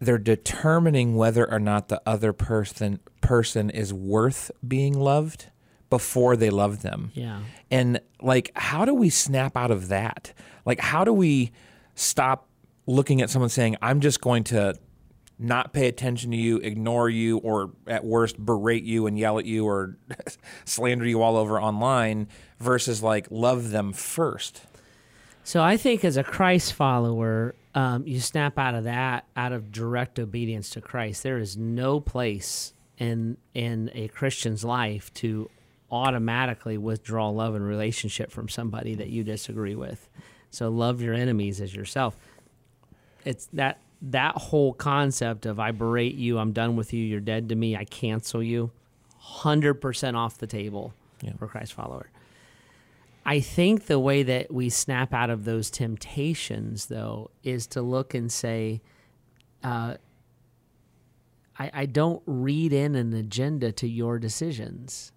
they're 0.00 0.18
determining 0.18 1.16
whether 1.16 1.50
or 1.50 1.60
not 1.60 1.88
the 1.88 2.02
other 2.04 2.32
person 2.32 2.98
person 3.20 3.70
is 3.70 3.92
worth 3.92 4.50
being 4.66 4.98
loved 4.98 5.50
before 5.94 6.36
they 6.36 6.50
love 6.50 6.82
them. 6.82 7.12
Yeah. 7.14 7.38
And 7.70 8.00
like, 8.20 8.50
how 8.56 8.84
do 8.84 8.92
we 8.92 9.10
snap 9.10 9.56
out 9.56 9.70
of 9.70 9.86
that? 9.88 10.32
Like, 10.64 10.80
how 10.80 11.04
do 11.04 11.12
we 11.12 11.52
stop 11.94 12.48
looking 12.84 13.22
at 13.22 13.30
someone 13.30 13.48
saying, 13.48 13.76
I'm 13.80 14.00
just 14.00 14.20
going 14.20 14.42
to 14.44 14.74
not 15.38 15.72
pay 15.72 15.86
attention 15.86 16.32
to 16.32 16.36
you, 16.36 16.56
ignore 16.56 17.08
you, 17.08 17.38
or 17.38 17.70
at 17.86 18.04
worst 18.04 18.44
berate 18.44 18.82
you 18.82 19.06
and 19.06 19.16
yell 19.16 19.38
at 19.38 19.44
you 19.44 19.68
or 19.68 19.96
slander 20.64 21.06
you 21.06 21.22
all 21.22 21.36
over 21.36 21.60
online 21.60 22.26
versus 22.58 23.00
like 23.00 23.28
love 23.30 23.70
them 23.70 23.92
first? 23.92 24.62
So 25.44 25.62
I 25.62 25.76
think 25.76 26.04
as 26.04 26.16
a 26.16 26.24
Christ 26.24 26.72
follower, 26.72 27.54
um, 27.76 28.04
you 28.04 28.18
snap 28.18 28.58
out 28.58 28.74
of 28.74 28.82
that 28.82 29.26
out 29.36 29.52
of 29.52 29.70
direct 29.70 30.18
obedience 30.18 30.70
to 30.70 30.80
Christ. 30.80 31.22
There 31.22 31.38
is 31.38 31.56
no 31.56 32.00
place 32.00 32.72
in 32.98 33.36
in 33.54 33.90
a 33.94 34.08
Christian's 34.08 34.64
life 34.64 35.12
to 35.14 35.50
automatically 35.94 36.76
withdraw 36.76 37.28
love 37.28 37.54
and 37.54 37.64
relationship 37.64 38.32
from 38.32 38.48
somebody 38.48 38.96
that 38.96 39.10
you 39.10 39.22
disagree 39.22 39.76
with. 39.76 40.08
So 40.50 40.68
love 40.68 41.00
your 41.00 41.14
enemies 41.14 41.60
as 41.60 41.72
yourself. 41.74 42.16
It's 43.24 43.46
that 43.52 43.78
that 44.02 44.34
whole 44.36 44.74
concept 44.74 45.46
of 45.46 45.58
I 45.60 45.70
berate 45.70 46.16
you, 46.16 46.38
I'm 46.38 46.52
done 46.52 46.74
with 46.76 46.92
you, 46.92 47.02
you're 47.04 47.20
dead 47.20 47.48
to 47.50 47.54
me, 47.54 47.76
I 47.76 47.84
cancel 47.84 48.42
you, 48.42 48.70
hundred 49.18 49.74
percent 49.74 50.16
off 50.16 50.36
the 50.36 50.46
table 50.48 50.92
Yeah. 51.22 51.32
for 51.38 51.46
Christ 51.46 51.72
follower. 51.72 52.10
I 53.24 53.40
think 53.40 53.86
the 53.86 53.98
way 53.98 54.22
that 54.24 54.52
we 54.52 54.68
snap 54.68 55.14
out 55.14 55.30
of 55.30 55.44
those 55.46 55.70
temptations, 55.70 56.86
though, 56.86 57.30
is 57.42 57.66
to 57.68 57.80
look 57.80 58.12
and 58.14 58.30
say, 58.30 58.82
uh, 59.62 59.94
I, 61.58 61.70
I 61.72 61.86
don't 61.86 62.22
read 62.26 62.72
in 62.72 62.94
an 62.94 63.12
agenda 63.12 63.72
to 63.72 63.88
your 63.88 64.18
decisions. 64.18 65.12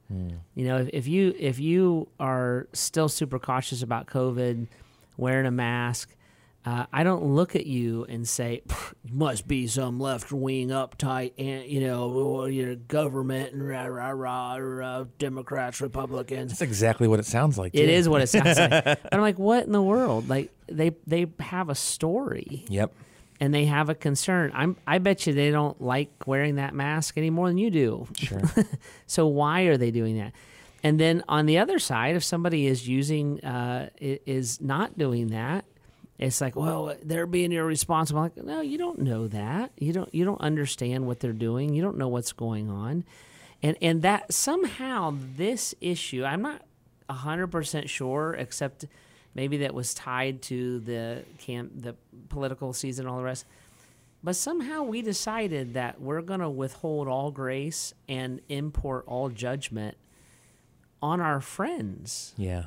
You 0.55 0.65
know, 0.65 0.77
if, 0.77 0.89
if 0.93 1.07
you 1.07 1.35
if 1.37 1.59
you 1.59 2.07
are 2.19 2.67
still 2.73 3.09
super 3.09 3.39
cautious 3.39 3.81
about 3.81 4.07
COVID, 4.07 4.67
wearing 5.17 5.45
a 5.45 5.51
mask, 5.51 6.15
uh, 6.67 6.85
I 6.91 7.03
don't 7.03 7.23
look 7.23 7.55
at 7.55 7.65
you 7.65 8.05
and 8.09 8.27
say 8.27 8.61
you 8.67 9.13
must 9.13 9.47
be 9.47 9.67
some 9.67 9.99
left 9.99 10.31
wing 10.31 10.69
uptight 10.69 11.31
and 11.37 11.65
you 11.65 11.79
know 11.81 12.45
your 12.45 12.75
government 12.75 13.53
and 13.53 13.67
rah 13.67 13.85
rah 13.85 14.09
rah, 14.09 14.55
rah 14.55 15.05
Democrats 15.17 15.81
Republicans. 15.81 16.51
That's 16.51 16.61
exactly 16.61 17.07
what 17.07 17.19
it 17.19 17.25
sounds 17.25 17.57
like. 17.57 17.73
It 17.73 17.85
too. 17.85 17.91
is 17.91 18.09
what 18.09 18.21
it 18.21 18.27
sounds 18.27 18.59
like. 18.59 18.71
But 18.85 19.13
I'm 19.13 19.21
like, 19.21 19.39
what 19.39 19.65
in 19.65 19.71
the 19.71 19.81
world? 19.81 20.29
Like 20.29 20.51
they 20.67 20.91
they 21.05 21.27
have 21.39 21.69
a 21.69 21.75
story 21.75 22.65
Yep. 22.69 22.93
And 23.39 23.53
they 23.53 23.65
have 23.65 23.89
a 23.89 23.95
concern. 23.95 24.51
I'm 24.53 24.77
I 24.85 24.97
bet 24.97 25.27
you 25.27 25.33
they 25.33 25.51
don't 25.51 25.81
like 25.81 26.09
wearing 26.25 26.55
that 26.55 26.73
mask 26.73 27.17
any 27.17 27.29
more 27.29 27.47
than 27.47 27.57
you 27.57 27.69
do. 27.69 28.07
Sure. 28.17 28.41
So 29.05 29.27
why 29.27 29.61
are 29.61 29.77
they 29.77 29.91
doing 29.91 30.17
that? 30.17 30.33
And 30.83 30.99
then 30.99 31.23
on 31.27 31.45
the 31.45 31.57
other 31.57 31.79
side, 31.79 32.15
if 32.15 32.23
somebody 32.23 32.67
is 32.67 32.87
using 32.87 33.43
uh, 33.43 33.89
is 33.99 34.61
not 34.61 34.97
doing 34.97 35.27
that, 35.27 35.65
it's 36.19 36.41
like, 36.41 36.55
well, 36.55 36.95
they're 37.03 37.27
being 37.27 37.51
irresponsible. 37.51 38.21
Like, 38.21 38.37
no, 38.37 38.61
you 38.61 38.77
don't 38.77 38.99
know 38.99 39.27
that. 39.27 39.71
You 39.77 39.93
don't 39.93 40.13
you 40.13 40.25
don't 40.25 40.41
understand 40.41 41.05
what 41.05 41.19
they're 41.19 41.31
doing. 41.31 41.73
You 41.73 41.81
don't 41.81 41.97
know 41.97 42.07
what's 42.07 42.31
going 42.33 42.69
on, 42.69 43.05
and 43.61 43.77
and 43.81 44.01
that 44.01 44.33
somehow 44.33 45.15
this 45.35 45.75
issue, 45.79 46.23
I'm 46.23 46.41
not 46.41 46.61
hundred 47.09 47.47
percent 47.47 47.89
sure, 47.89 48.35
except 48.37 48.85
maybe 49.37 49.57
that 49.57 49.73
was 49.73 49.93
tied 49.93 50.41
to 50.41 50.79
the 50.79 51.23
camp, 51.37 51.71
the 51.75 51.95
political 52.27 52.73
season, 52.73 53.05
all 53.05 53.17
the 53.17 53.23
rest. 53.23 53.45
But 54.23 54.35
somehow 54.35 54.81
we 54.81 55.03
decided 55.03 55.75
that 55.75 56.01
we're 56.01 56.23
going 56.23 56.39
to 56.39 56.49
withhold 56.49 57.07
all 57.07 57.31
grace 57.31 57.93
and 58.09 58.41
import 58.49 59.05
all 59.07 59.29
judgment 59.29 59.95
on 61.01 61.21
our 61.21 61.39
friends 61.39 62.33
yeah. 62.35 62.63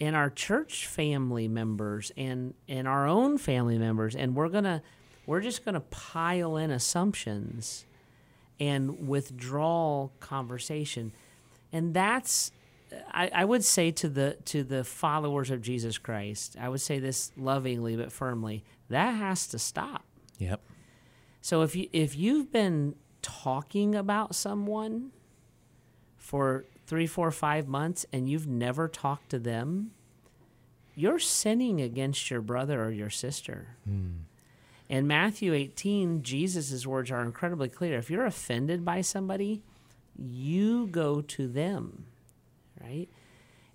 and 0.00 0.14
our 0.14 0.30
church 0.30 0.86
family 0.86 1.48
members 1.48 2.12
and 2.16 2.54
and 2.68 2.86
our 2.86 3.08
own 3.08 3.36
family 3.36 3.76
members 3.76 4.14
and 4.14 4.36
we're 4.36 4.48
going 4.48 4.62
to 4.62 4.80
we're 5.26 5.40
just 5.40 5.64
going 5.64 5.74
to 5.74 5.80
pile 5.80 6.56
in 6.56 6.70
assumptions 6.70 7.84
and 8.60 9.08
withdraw 9.08 10.08
conversation 10.20 11.10
and 11.72 11.92
that's 11.92 12.52
I, 13.10 13.30
I 13.34 13.44
would 13.44 13.64
say 13.64 13.90
to 13.92 14.08
the 14.08 14.36
to 14.46 14.62
the 14.62 14.84
followers 14.84 15.50
of 15.50 15.62
Jesus 15.62 15.98
Christ, 15.98 16.56
I 16.60 16.68
would 16.68 16.80
say 16.80 16.98
this 16.98 17.32
lovingly 17.36 17.96
but 17.96 18.12
firmly, 18.12 18.64
that 18.88 19.12
has 19.12 19.46
to 19.48 19.58
stop. 19.58 20.04
Yep. 20.38 20.60
So 21.40 21.62
if 21.62 21.76
you 21.76 21.88
if 21.92 22.16
you've 22.16 22.50
been 22.50 22.94
talking 23.22 23.94
about 23.94 24.34
someone 24.34 25.10
for 26.16 26.64
three, 26.86 27.06
four, 27.06 27.30
five 27.30 27.66
months 27.66 28.04
and 28.12 28.28
you've 28.28 28.46
never 28.46 28.88
talked 28.88 29.30
to 29.30 29.38
them, 29.38 29.92
you're 30.94 31.18
sinning 31.18 31.80
against 31.80 32.30
your 32.30 32.40
brother 32.40 32.84
or 32.84 32.90
your 32.90 33.10
sister. 33.10 33.76
Hmm. 33.84 34.10
In 34.88 35.06
Matthew 35.06 35.54
18, 35.54 36.22
Jesus' 36.22 36.86
words 36.86 37.10
are 37.10 37.22
incredibly 37.22 37.68
clear. 37.68 37.98
If 37.98 38.10
you're 38.10 38.26
offended 38.26 38.84
by 38.84 39.00
somebody, 39.00 39.62
you 40.16 40.86
go 40.86 41.20
to 41.22 41.48
them, 41.48 42.06
right? 42.84 43.08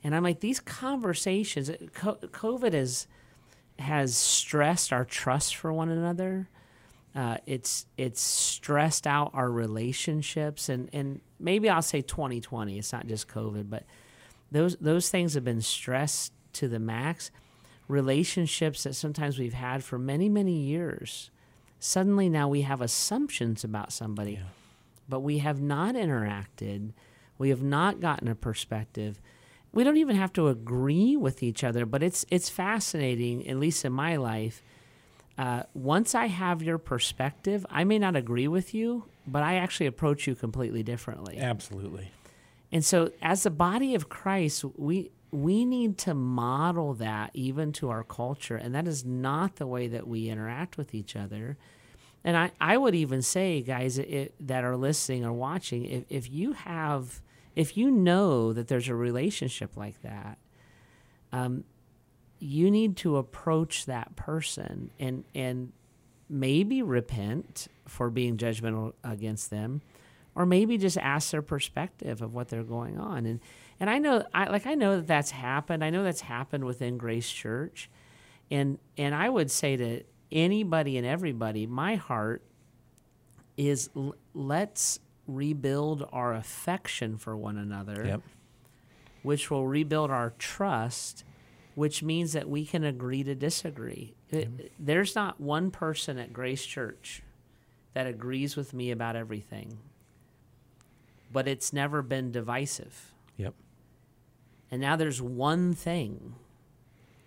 And 0.03 0.15
I'm 0.15 0.23
like, 0.23 0.39
these 0.39 0.59
conversations, 0.59 1.69
COVID 1.69 2.73
has 2.73 3.07
has 3.79 4.15
stressed 4.15 4.91
our 4.91 5.05
trust 5.05 5.55
for 5.55 5.71
one 5.71 5.89
another. 5.89 6.49
Uh, 7.15 7.37
it's 7.45 7.85
it's 7.97 8.21
stressed 8.21 9.07
out 9.07 9.31
our 9.33 9.49
relationships, 9.49 10.69
and 10.69 10.89
and 10.93 11.21
maybe 11.39 11.69
I'll 11.69 11.81
say 11.81 12.01
2020. 12.01 12.77
It's 12.77 12.93
not 12.93 13.07
just 13.07 13.27
COVID, 13.27 13.69
but 13.69 13.83
those 14.51 14.75
those 14.77 15.09
things 15.09 15.33
have 15.33 15.43
been 15.43 15.61
stressed 15.61 16.33
to 16.53 16.67
the 16.67 16.79
max. 16.79 17.31
Relationships 17.87 18.83
that 18.83 18.93
sometimes 18.93 19.39
we've 19.39 19.53
had 19.53 19.83
for 19.83 19.97
many 19.97 20.29
many 20.29 20.59
years, 20.59 21.31
suddenly 21.79 22.29
now 22.29 22.47
we 22.47 22.61
have 22.61 22.81
assumptions 22.81 23.63
about 23.63 23.91
somebody, 23.91 24.39
but 25.07 25.21
we 25.21 25.39
have 25.39 25.59
not 25.59 25.95
interacted. 25.95 26.91
We 27.39 27.49
have 27.49 27.63
not 27.63 27.99
gotten 27.99 28.27
a 28.27 28.35
perspective. 28.35 29.19
We 29.73 29.83
don't 29.83 29.97
even 29.97 30.15
have 30.15 30.33
to 30.33 30.49
agree 30.49 31.15
with 31.15 31.41
each 31.41 31.63
other, 31.63 31.87
but 31.87 32.03
it's 32.03 32.25
it's 32.29 32.49
fascinating, 32.49 33.47
at 33.47 33.57
least 33.57 33.83
in 33.83 33.93
my 33.93 34.17
life, 34.17 34.61
uh, 35.39 35.63
once 35.73 36.13
I 36.13 36.25
have 36.25 36.61
your 36.61 36.77
perspective, 36.77 37.65
I 37.69 37.85
may 37.85 37.97
not 37.97 38.17
agree 38.17 38.49
with 38.49 38.73
you, 38.73 39.05
but 39.25 39.41
I 39.41 39.55
actually 39.55 39.85
approach 39.85 40.27
you 40.27 40.35
completely 40.35 40.83
differently. 40.83 41.39
Absolutely. 41.39 42.11
And 42.73 42.83
so, 42.83 43.11
as 43.21 43.43
the 43.43 43.49
body 43.49 43.95
of 43.95 44.09
Christ, 44.09 44.65
we 44.75 45.11
we 45.31 45.63
need 45.63 45.97
to 45.99 46.13
model 46.13 46.93
that 46.95 47.31
even 47.33 47.71
to 47.73 47.89
our 47.89 48.03
culture, 48.03 48.57
and 48.57 48.75
that 48.75 48.85
is 48.85 49.05
not 49.05 49.55
the 49.55 49.65
way 49.65 49.87
that 49.87 50.07
we 50.07 50.27
interact 50.27 50.77
with 50.77 50.93
each 50.93 51.15
other. 51.15 51.55
And 52.25 52.35
I, 52.35 52.51
I 52.59 52.75
would 52.75 52.95
even 52.95 53.21
say, 53.21 53.61
guys 53.61 53.97
it, 53.97 54.33
that 54.41 54.65
are 54.65 54.75
listening 54.75 55.23
or 55.23 55.31
watching, 55.31 55.85
if, 55.85 56.03
if 56.09 56.29
you 56.29 56.51
have, 56.51 57.21
if 57.55 57.77
you 57.77 57.91
know 57.91 58.53
that 58.53 58.67
there's 58.67 58.87
a 58.87 58.95
relationship 58.95 59.75
like 59.75 60.01
that, 60.01 60.37
um, 61.31 61.63
you 62.39 62.71
need 62.71 62.97
to 62.97 63.17
approach 63.17 63.85
that 63.85 64.15
person 64.15 64.91
and 64.99 65.25
and 65.35 65.71
maybe 66.29 66.81
repent 66.81 67.67
for 67.85 68.09
being 68.09 68.37
judgmental 68.37 68.93
against 69.03 69.49
them 69.49 69.81
or 70.35 70.45
maybe 70.45 70.77
just 70.77 70.97
ask 70.97 71.31
their 71.31 71.41
perspective 71.41 72.21
of 72.21 72.33
what 72.33 72.47
they're 72.47 72.63
going 72.63 72.97
on. 72.97 73.25
And 73.25 73.39
and 73.79 73.89
I 73.89 73.97
know 73.97 74.25
I 74.33 74.45
like 74.45 74.65
I 74.65 74.75
know 74.75 74.97
that 74.97 75.07
that's 75.07 75.31
happened. 75.31 75.83
I 75.83 75.89
know 75.89 76.03
that's 76.03 76.21
happened 76.21 76.63
within 76.63 76.97
Grace 76.97 77.29
Church. 77.29 77.89
And 78.49 78.79
and 78.97 79.13
I 79.13 79.29
would 79.29 79.51
say 79.51 79.75
to 79.75 80.03
anybody 80.31 80.97
and 80.97 81.05
everybody 81.05 81.65
my 81.65 81.95
heart 81.95 82.43
is 83.57 83.89
l- 83.95 84.15
let's 84.33 84.99
rebuild 85.35 86.07
our 86.11 86.33
affection 86.33 87.17
for 87.17 87.35
one 87.37 87.57
another 87.57 88.03
Yep. 88.05 88.21
which 89.23 89.49
will 89.51 89.67
rebuild 89.67 90.11
our 90.11 90.31
trust 90.37 91.23
which 91.75 92.03
means 92.03 92.33
that 92.33 92.49
we 92.49 92.65
can 92.65 92.83
agree 92.83 93.23
to 93.23 93.33
disagree. 93.33 94.13
It- 94.31 94.73
There's 94.77 95.15
not 95.15 95.39
one 95.39 95.71
person 95.71 96.17
at 96.17 96.33
Grace 96.33 96.65
Church 96.65 97.23
that 97.93 98.05
agrees 98.05 98.57
with 98.57 98.73
me 98.73 98.91
about 98.91 99.15
everything, 99.15 99.77
but 101.31 101.47
it's 101.47 101.71
never 101.71 102.01
been 102.01 102.31
divisive. 102.33 103.13
Yep. 103.37 103.53
And 104.71 104.81
now 104.81 104.97
there's 104.97 105.21
one 105.21 105.73
thing 105.73 106.35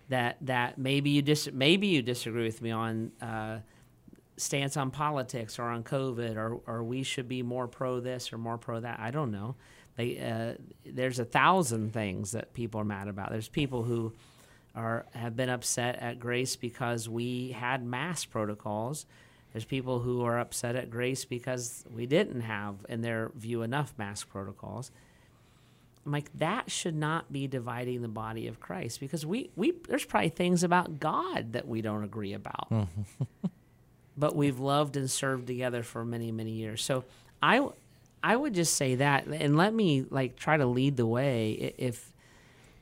that 0.09 0.37
that 0.41 0.77
maybe 0.77 1.09
you 1.09 1.21
dis- 1.23 1.49
maybe 1.51 1.87
you 1.87 2.01
disagree 2.03 2.43
with 2.43 2.61
me 2.61 2.69
on 2.69 3.11
uh, 3.21 3.59
stance 4.37 4.77
on 4.77 4.91
politics 4.91 5.59
or 5.59 5.63
on 5.63 5.83
COVID 5.83 6.35
or 6.35 6.59
or 6.65 6.83
we 6.83 7.03
should 7.03 7.27
be 7.27 7.43
more 7.43 7.67
pro 7.67 7.99
this 7.99 8.33
or 8.33 8.37
more 8.37 8.57
pro 8.57 8.79
that. 8.79 8.99
I 8.99 9.11
don't 9.11 9.31
know. 9.31 9.55
They, 9.95 10.17
uh, 10.19 10.61
there's 10.85 11.19
a 11.19 11.25
thousand 11.25 11.93
things 11.93 12.31
that 12.31 12.53
people 12.53 12.81
are 12.81 12.85
mad 12.85 13.07
about. 13.07 13.29
There's 13.31 13.47
people 13.47 13.83
who 13.83 14.13
are 14.75 15.05
have 15.13 15.35
been 15.35 15.49
upset 15.49 15.97
at 15.97 16.19
Grace 16.19 16.55
because 16.55 17.07
we 17.07 17.51
had 17.51 17.85
mask 17.85 18.31
protocols. 18.31 19.05
There's 19.51 19.65
people 19.65 19.99
who 19.99 20.23
are 20.23 20.39
upset 20.39 20.75
at 20.75 20.89
Grace 20.89 21.25
because 21.25 21.85
we 21.93 22.07
didn't 22.07 22.41
have, 22.41 22.77
in 22.89 23.01
their 23.01 23.31
view, 23.35 23.61
enough 23.61 23.93
mask 23.99 24.29
protocols. 24.29 24.91
I'm 26.05 26.11
like 26.11 26.31
that 26.39 26.71
should 26.71 26.95
not 26.95 27.31
be 27.31 27.47
dividing 27.47 28.01
the 28.01 28.07
body 28.07 28.47
of 28.47 28.59
Christ 28.59 28.99
because 28.99 29.25
we 29.25 29.51
we 29.55 29.73
there's 29.87 30.05
probably 30.05 30.29
things 30.29 30.63
about 30.63 30.99
God 30.99 31.53
that 31.53 31.67
we 31.67 31.81
don't 31.81 32.03
agree 32.03 32.33
about. 32.33 32.67
but 34.17 34.35
we've 34.35 34.59
loved 34.59 34.95
and 34.97 35.09
served 35.09 35.47
together 35.47 35.83
for 35.83 36.03
many 36.05 36.31
many 36.31 36.51
years. 36.51 36.83
So 36.83 37.03
I 37.41 37.67
I 38.23 38.35
would 38.35 38.53
just 38.53 38.75
say 38.75 38.95
that 38.95 39.25
and 39.27 39.57
let 39.57 39.73
me 39.73 40.05
like 40.09 40.35
try 40.35 40.57
to 40.57 40.65
lead 40.65 40.97
the 40.97 41.05
way 41.05 41.73
if 41.77 42.11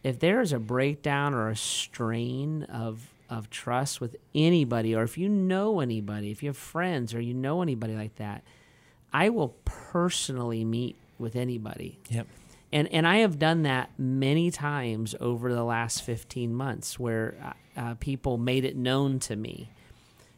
if 0.03 0.19
there 0.19 0.41
is 0.41 0.51
a 0.51 0.59
breakdown 0.59 1.33
or 1.33 1.49
a 1.49 1.55
strain 1.55 2.63
of 2.63 3.09
of 3.29 3.49
trust 3.49 4.01
with 4.01 4.15
anybody 4.35 4.93
or 4.93 5.03
if 5.03 5.17
you 5.17 5.29
know 5.29 5.79
anybody, 5.79 6.31
if 6.31 6.43
you 6.43 6.49
have 6.49 6.57
friends 6.57 7.13
or 7.13 7.21
you 7.21 7.33
know 7.33 7.61
anybody 7.61 7.95
like 7.95 8.15
that, 8.17 8.43
I 9.13 9.29
will 9.29 9.55
personally 9.65 10.65
meet 10.65 10.95
with 11.17 11.35
anybody 11.35 11.97
Yep. 12.09 12.27
and 12.73 12.87
and 12.91 13.07
I 13.07 13.17
have 13.17 13.37
done 13.39 13.61
that 13.63 13.91
many 13.97 14.49
times 14.51 15.13
over 15.19 15.53
the 15.53 15.63
last 15.63 16.01
15 16.03 16.53
months 16.53 16.99
where 16.99 17.35
uh, 17.43 17.79
uh, 17.79 17.95
people 17.99 18.37
made 18.37 18.65
it 18.65 18.75
known 18.75 19.19
to 19.19 19.35
me 19.35 19.69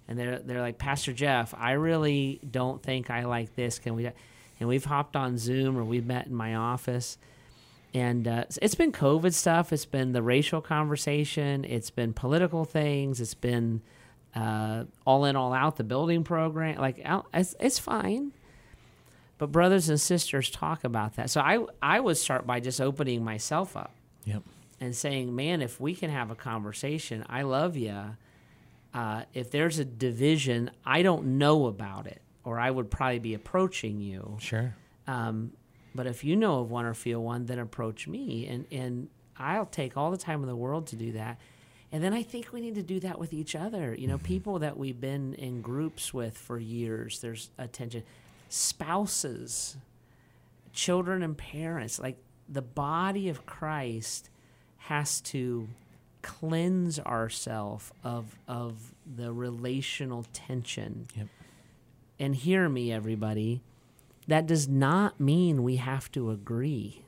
and 0.07 0.17
they're 0.17 0.39
they're 0.39 0.61
like 0.61 0.77
Pastor 0.77 1.13
Jeff 1.13 1.53
I 1.57 1.71
really 1.73 2.39
don't 2.49 2.81
think 2.81 3.09
I 3.09 3.25
like 3.25 3.55
this 3.55 3.79
can 3.79 3.95
we 3.95 4.09
and 4.59 4.69
we've 4.69 4.85
hopped 4.85 5.15
on 5.15 5.37
Zoom 5.37 5.77
or 5.77 5.83
we've 5.83 6.05
met 6.05 6.27
in 6.27 6.35
my 6.35 6.55
office 6.55 7.17
and 7.93 8.27
uh, 8.27 8.45
it's 8.61 8.75
been 8.75 8.91
COVID 8.91 9.33
stuff 9.33 9.71
it's 9.73 9.85
been 9.85 10.11
the 10.13 10.21
racial 10.23 10.61
conversation 10.61 11.63
it's 11.65 11.89
been 11.89 12.13
political 12.13 12.65
things 12.65 13.19
it's 13.21 13.33
been 13.33 13.81
uh, 14.35 14.85
all 15.05 15.25
in 15.25 15.35
all 15.35 15.53
out 15.53 15.75
the 15.77 15.83
building 15.83 16.23
program 16.23 16.77
like 16.79 16.99
it's, 17.33 17.55
it's 17.59 17.79
fine 17.79 18.31
but 19.39 19.51
brothers 19.51 19.89
and 19.89 19.99
sisters 19.99 20.49
talk 20.49 20.83
about 20.83 21.15
that. 21.15 21.29
So 21.29 21.41
I 21.41 21.65
I 21.81 21.99
would 21.99 22.17
start 22.17 22.47
by 22.47 22.59
just 22.59 22.79
opening 22.79 23.23
myself 23.25 23.75
up 23.75 23.91
Yep. 24.25 24.43
and 24.79 24.95
saying, 24.95 25.35
"Man, 25.35 25.61
if 25.61 25.81
we 25.81 25.95
can 25.95 26.09
have 26.11 26.31
a 26.31 26.35
conversation, 26.35 27.25
I 27.27 27.41
love 27.41 27.75
you. 27.75 28.15
Uh, 28.93 29.23
if 29.33 29.49
there's 29.49 29.79
a 29.79 29.85
division, 29.85 30.69
I 30.85 31.01
don't 31.01 31.37
know 31.37 31.65
about 31.65 32.05
it, 32.05 32.21
or 32.43 32.59
I 32.59 32.69
would 32.69 32.91
probably 32.91 33.19
be 33.19 33.33
approaching 33.33 33.99
you. 33.99 34.37
Sure. 34.39 34.75
Um, 35.07 35.53
but 35.95 36.07
if 36.07 36.23
you 36.23 36.35
know 36.35 36.59
of 36.59 36.71
one 36.71 36.85
or 36.85 36.93
feel 36.93 37.21
one, 37.21 37.45
then 37.45 37.59
approach 37.59 38.07
me, 38.07 38.47
and 38.47 38.65
and 38.71 39.09
I'll 39.37 39.65
take 39.65 39.97
all 39.97 40.11
the 40.11 40.17
time 40.17 40.41
in 40.41 40.47
the 40.47 40.55
world 40.55 40.87
to 40.87 40.95
do 40.95 41.13
that. 41.13 41.39
And 41.91 42.03
then 42.03 42.13
I 42.13 42.23
think 42.23 42.51
we 42.51 42.61
need 42.61 42.75
to 42.75 42.83
do 42.83 42.99
that 43.01 43.19
with 43.19 43.33
each 43.33 43.55
other. 43.55 43.93
You 43.93 44.07
know, 44.07 44.17
people 44.17 44.59
that 44.59 44.77
we've 44.77 44.99
been 44.99 45.35
in 45.35 45.61
groups 45.61 46.13
with 46.13 46.35
for 46.35 46.57
years. 46.57 47.19
There's 47.19 47.51
attention, 47.59 48.03
spouses, 48.49 49.77
children, 50.71 51.21
and 51.21 51.37
parents. 51.37 51.99
Like 51.99 52.17
the 52.49 52.63
body 52.63 53.29
of 53.29 53.45
Christ 53.45 54.29
has 54.77 55.21
to 55.21 55.67
cleanse 56.23 56.99
ourselves 56.99 57.91
of 58.03 58.39
of 58.47 58.95
the 59.05 59.31
relational 59.31 60.25
tension. 60.33 61.07
Yep. 61.15 61.27
And 62.19 62.35
hear 62.35 62.67
me, 62.69 62.91
everybody. 62.91 63.61
That 64.27 64.47
does 64.47 64.67
not 64.69 65.19
mean 65.19 65.61
we 65.63 65.75
have 65.75 66.09
to 66.13 66.31
agree. 66.31 67.03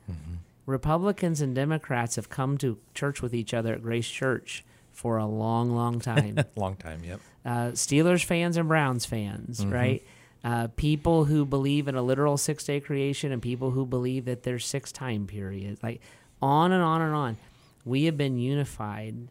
Republicans 0.66 1.40
and 1.40 1.54
Democrats 1.54 2.16
have 2.16 2.28
come 2.28 2.58
to 2.58 2.78
church 2.94 3.22
with 3.22 3.34
each 3.34 3.54
other 3.54 3.72
at 3.72 3.82
Grace 3.82 4.08
Church 4.08 4.64
for 4.92 5.16
a 5.16 5.26
long, 5.26 5.70
long 5.70 6.00
time. 6.00 6.38
Long 6.56 6.76
time. 6.76 7.02
Yep. 7.04 7.20
uh, 7.44 7.50
Steelers 7.72 8.24
fans 8.24 8.56
and 8.56 8.66
Browns 8.68 9.04
fans, 9.06 9.64
right? 9.64 10.02
Uh, 10.44 10.68
people 10.76 11.24
who 11.24 11.44
believe 11.44 11.86
in 11.88 11.94
a 11.94 12.02
literal 12.02 12.36
six 12.36 12.64
day 12.64 12.80
creation 12.80 13.30
and 13.32 13.40
people 13.42 13.70
who 13.72 13.84
believe 13.86 14.24
that 14.26 14.42
there's 14.42 14.64
six 14.66 14.92
time 14.92 15.26
periods, 15.26 15.82
like 15.82 16.00
on 16.42 16.72
and 16.72 16.82
on 16.82 17.00
and 17.02 17.14
on. 17.14 17.36
We 17.86 18.04
have 18.04 18.18
been 18.18 18.36
unified. 18.36 19.28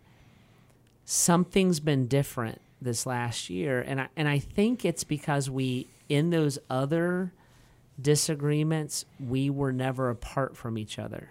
Something's 1.03 1.79
been 1.79 2.07
different 2.07 2.61
this 2.81 3.05
last 3.05 3.49
year, 3.49 3.81
and 3.81 4.01
I, 4.01 4.07
and 4.15 4.27
I 4.27 4.39
think 4.39 4.83
it's 4.85 5.03
because 5.03 5.49
we 5.49 5.87
in 6.09 6.31
those 6.31 6.57
other 6.69 7.31
disagreements 8.01 9.05
we 9.19 9.49
were 9.49 9.71
never 9.71 10.09
apart 10.09 10.57
from 10.57 10.77
each 10.77 10.97
other, 10.97 11.29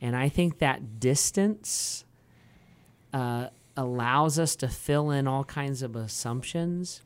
and 0.00 0.14
I 0.14 0.28
think 0.28 0.58
that 0.58 1.00
distance 1.00 2.04
uh, 3.12 3.48
allows 3.76 4.38
us 4.38 4.56
to 4.56 4.68
fill 4.68 5.10
in 5.10 5.26
all 5.26 5.44
kinds 5.44 5.82
of 5.82 5.96
assumptions. 5.96 7.00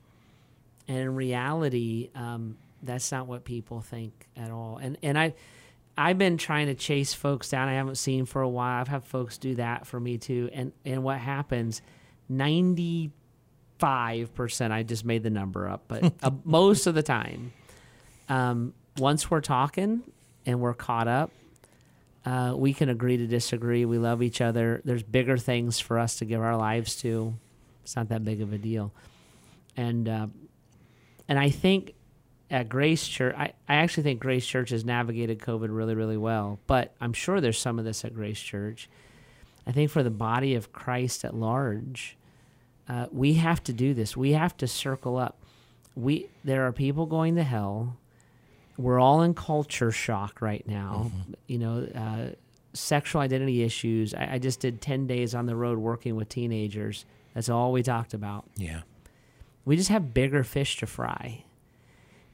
And 0.86 0.98
in 0.98 1.14
reality, 1.14 2.10
um, 2.14 2.56
that's 2.82 3.12
not 3.12 3.26
what 3.26 3.44
people 3.44 3.80
think 3.80 4.26
at 4.36 4.50
all. 4.50 4.78
And 4.80 4.96
and 5.02 5.18
I, 5.18 5.34
I've 5.98 6.16
been 6.16 6.38
trying 6.38 6.68
to 6.68 6.76
chase 6.76 7.12
folks 7.12 7.48
down 7.48 7.68
I 7.68 7.74
haven't 7.74 7.96
seen 7.96 8.24
for 8.24 8.40
a 8.40 8.48
while. 8.48 8.80
I've 8.80 8.86
had 8.86 9.02
folks 9.02 9.36
do 9.36 9.56
that 9.56 9.84
for 9.84 9.98
me 9.98 10.16
too. 10.16 10.48
And 10.52 10.72
and 10.84 11.02
what 11.02 11.18
happens, 11.18 11.82
ninety 12.28 13.10
five 13.80 14.32
percent. 14.32 14.72
I 14.72 14.84
just 14.84 15.04
made 15.04 15.24
the 15.24 15.30
number 15.30 15.68
up, 15.68 15.82
but 15.88 16.12
uh, 16.22 16.30
most 16.44 16.86
of 16.86 16.94
the 16.94 17.02
time, 17.02 17.52
um, 18.28 18.74
once 18.96 19.28
we're 19.28 19.40
talking 19.40 20.04
and 20.46 20.60
we're 20.60 20.72
caught 20.72 21.08
up, 21.08 21.32
uh, 22.24 22.54
we 22.56 22.72
can 22.72 22.88
agree 22.88 23.16
to 23.16 23.26
disagree. 23.26 23.84
We 23.84 23.98
love 23.98 24.22
each 24.22 24.40
other. 24.40 24.80
There's 24.84 25.02
bigger 25.02 25.36
things 25.36 25.80
for 25.80 25.98
us 25.98 26.16
to 26.20 26.24
give 26.24 26.40
our 26.40 26.56
lives 26.56 26.94
to. 27.02 27.34
It's 27.82 27.96
not 27.96 28.08
that 28.10 28.24
big 28.24 28.40
of 28.40 28.52
a 28.52 28.58
deal. 28.58 28.92
And 29.76 30.08
uh, 30.08 30.26
and 31.26 31.40
I 31.40 31.50
think 31.50 31.94
at 32.50 32.68
Grace 32.68 33.06
Church, 33.06 33.34
I, 33.36 33.52
I 33.68 33.76
actually 33.76 34.04
think 34.04 34.20
Grace 34.20 34.46
Church 34.46 34.70
has 34.70 34.84
navigated 34.84 35.38
COVID 35.38 35.68
really, 35.70 35.94
really 35.94 36.16
well. 36.16 36.58
But 36.66 36.94
I'm 37.00 37.12
sure 37.12 37.40
there's 37.40 37.58
some 37.58 37.78
of 37.78 37.84
this 37.84 38.04
at 38.04 38.14
Grace 38.14 38.40
Church. 38.40 38.88
I 39.66 39.72
think 39.72 39.90
for 39.90 40.02
the 40.02 40.10
body 40.10 40.54
of 40.54 40.72
Christ 40.72 41.24
at 41.24 41.34
large, 41.34 42.16
uh, 42.88 43.06
we 43.12 43.34
have 43.34 43.62
to 43.64 43.72
do 43.72 43.92
this. 43.92 44.16
We 44.16 44.32
have 44.32 44.56
to 44.58 44.66
circle 44.66 45.16
up. 45.18 45.38
We 45.94 46.28
there 46.42 46.66
are 46.66 46.72
people 46.72 47.06
going 47.06 47.36
to 47.36 47.42
hell. 47.42 47.96
We're 48.78 49.00
all 49.00 49.22
in 49.22 49.34
culture 49.34 49.90
shock 49.90 50.40
right 50.40 50.66
now. 50.66 51.10
You 51.48 51.58
know, 51.58 51.88
uh, 51.94 52.34
sexual 52.72 53.20
identity 53.20 53.62
issues. 53.62 54.14
I, 54.14 54.34
I 54.34 54.38
just 54.38 54.60
did 54.60 54.80
ten 54.80 55.06
days 55.06 55.34
on 55.34 55.44
the 55.46 55.56
road 55.56 55.78
working 55.78 56.16
with 56.16 56.28
teenagers. 56.30 57.04
That's 57.34 57.50
all 57.50 57.72
we 57.72 57.82
talked 57.82 58.14
about. 58.14 58.46
Yeah. 58.56 58.82
We 59.66 59.76
just 59.76 59.90
have 59.90 60.14
bigger 60.14 60.44
fish 60.44 60.78
to 60.78 60.86
fry. 60.86 61.44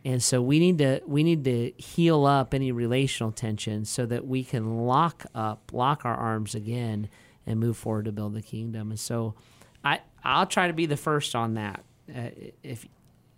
And 0.05 0.23
so 0.23 0.43
we 0.43 0.59
need 0.59 0.79
to 0.79 1.01
we 1.07 1.23
need 1.23 1.45
to 1.45 1.73
heal 1.79 2.27
up 2.27 2.53
any 2.53 2.73
relational 2.73 3.33
tension 3.33 3.85
so 3.85 4.05
that 4.07 4.27
we 4.27 4.45
can 4.45 4.87
lock 4.87 5.25
up, 5.35 5.71
lock 5.73 6.05
our 6.05 6.14
arms 6.14 6.55
again 6.55 7.09
and 7.47 7.59
move 7.59 7.77
forward 7.77 8.05
to 8.05 8.12
build 8.12 8.35
the 8.35 8.43
kingdom. 8.43 8.90
And 8.90 9.01
so 9.01 9.35
I 9.83 10.01
I'll 10.23 10.47
try 10.47 10.67
to 10.67 10.75
be 10.75 10.87
the 10.87 10.97
first 10.97 11.35
on 11.35 11.55
that. 11.55 11.85
Uh, 12.14 12.29
if 12.62 12.87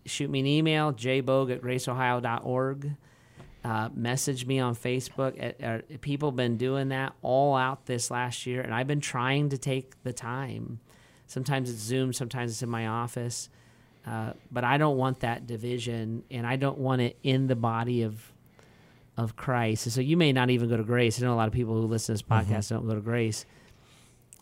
shoot 0.06 0.30
me 0.30 0.40
an 0.40 0.46
email, 0.46 0.92
jbogue 0.92 1.52
at 1.52 1.62
graceohio.org. 1.62 2.92
Uh, 3.64 3.88
message 3.94 4.46
me 4.46 4.60
on 4.60 4.76
Facebook. 4.76 5.62
Uh, 5.62 5.82
people 6.00 6.30
have 6.30 6.36
been 6.36 6.56
doing 6.56 6.90
that 6.90 7.12
all 7.22 7.56
out 7.56 7.86
this 7.86 8.12
last 8.12 8.46
year, 8.46 8.60
and 8.60 8.72
I've 8.72 8.86
been 8.86 9.00
trying 9.00 9.48
to 9.48 9.58
take 9.58 10.00
the 10.04 10.12
time. 10.12 10.78
Sometimes 11.26 11.68
it's 11.68 11.80
Zoom, 11.80 12.12
sometimes 12.12 12.52
it's 12.52 12.62
in 12.62 12.68
my 12.68 12.86
office, 12.86 13.48
uh, 14.06 14.32
but 14.52 14.64
I 14.64 14.78
don't 14.78 14.96
want 14.96 15.20
that 15.20 15.46
division, 15.46 16.22
and 16.30 16.46
I 16.46 16.56
don't 16.56 16.78
want 16.78 17.02
it 17.02 17.18
in 17.22 17.46
the 17.48 17.56
body 17.56 18.02
of 18.02 18.32
of 19.16 19.34
Christ. 19.34 19.86
And 19.86 19.92
so 19.92 20.00
you 20.00 20.16
may 20.16 20.32
not 20.32 20.50
even 20.50 20.68
go 20.68 20.76
to 20.76 20.84
Grace. 20.84 21.20
I 21.20 21.24
know 21.24 21.32
a 21.32 21.36
lot 21.36 21.48
of 21.48 21.54
people 21.54 21.74
who 21.74 21.86
listen 21.86 22.14
to 22.14 22.22
this 22.22 22.28
podcast 22.28 22.66
mm-hmm. 22.66 22.74
don't 22.74 22.88
go 22.88 22.94
to 22.94 23.00
Grace, 23.00 23.46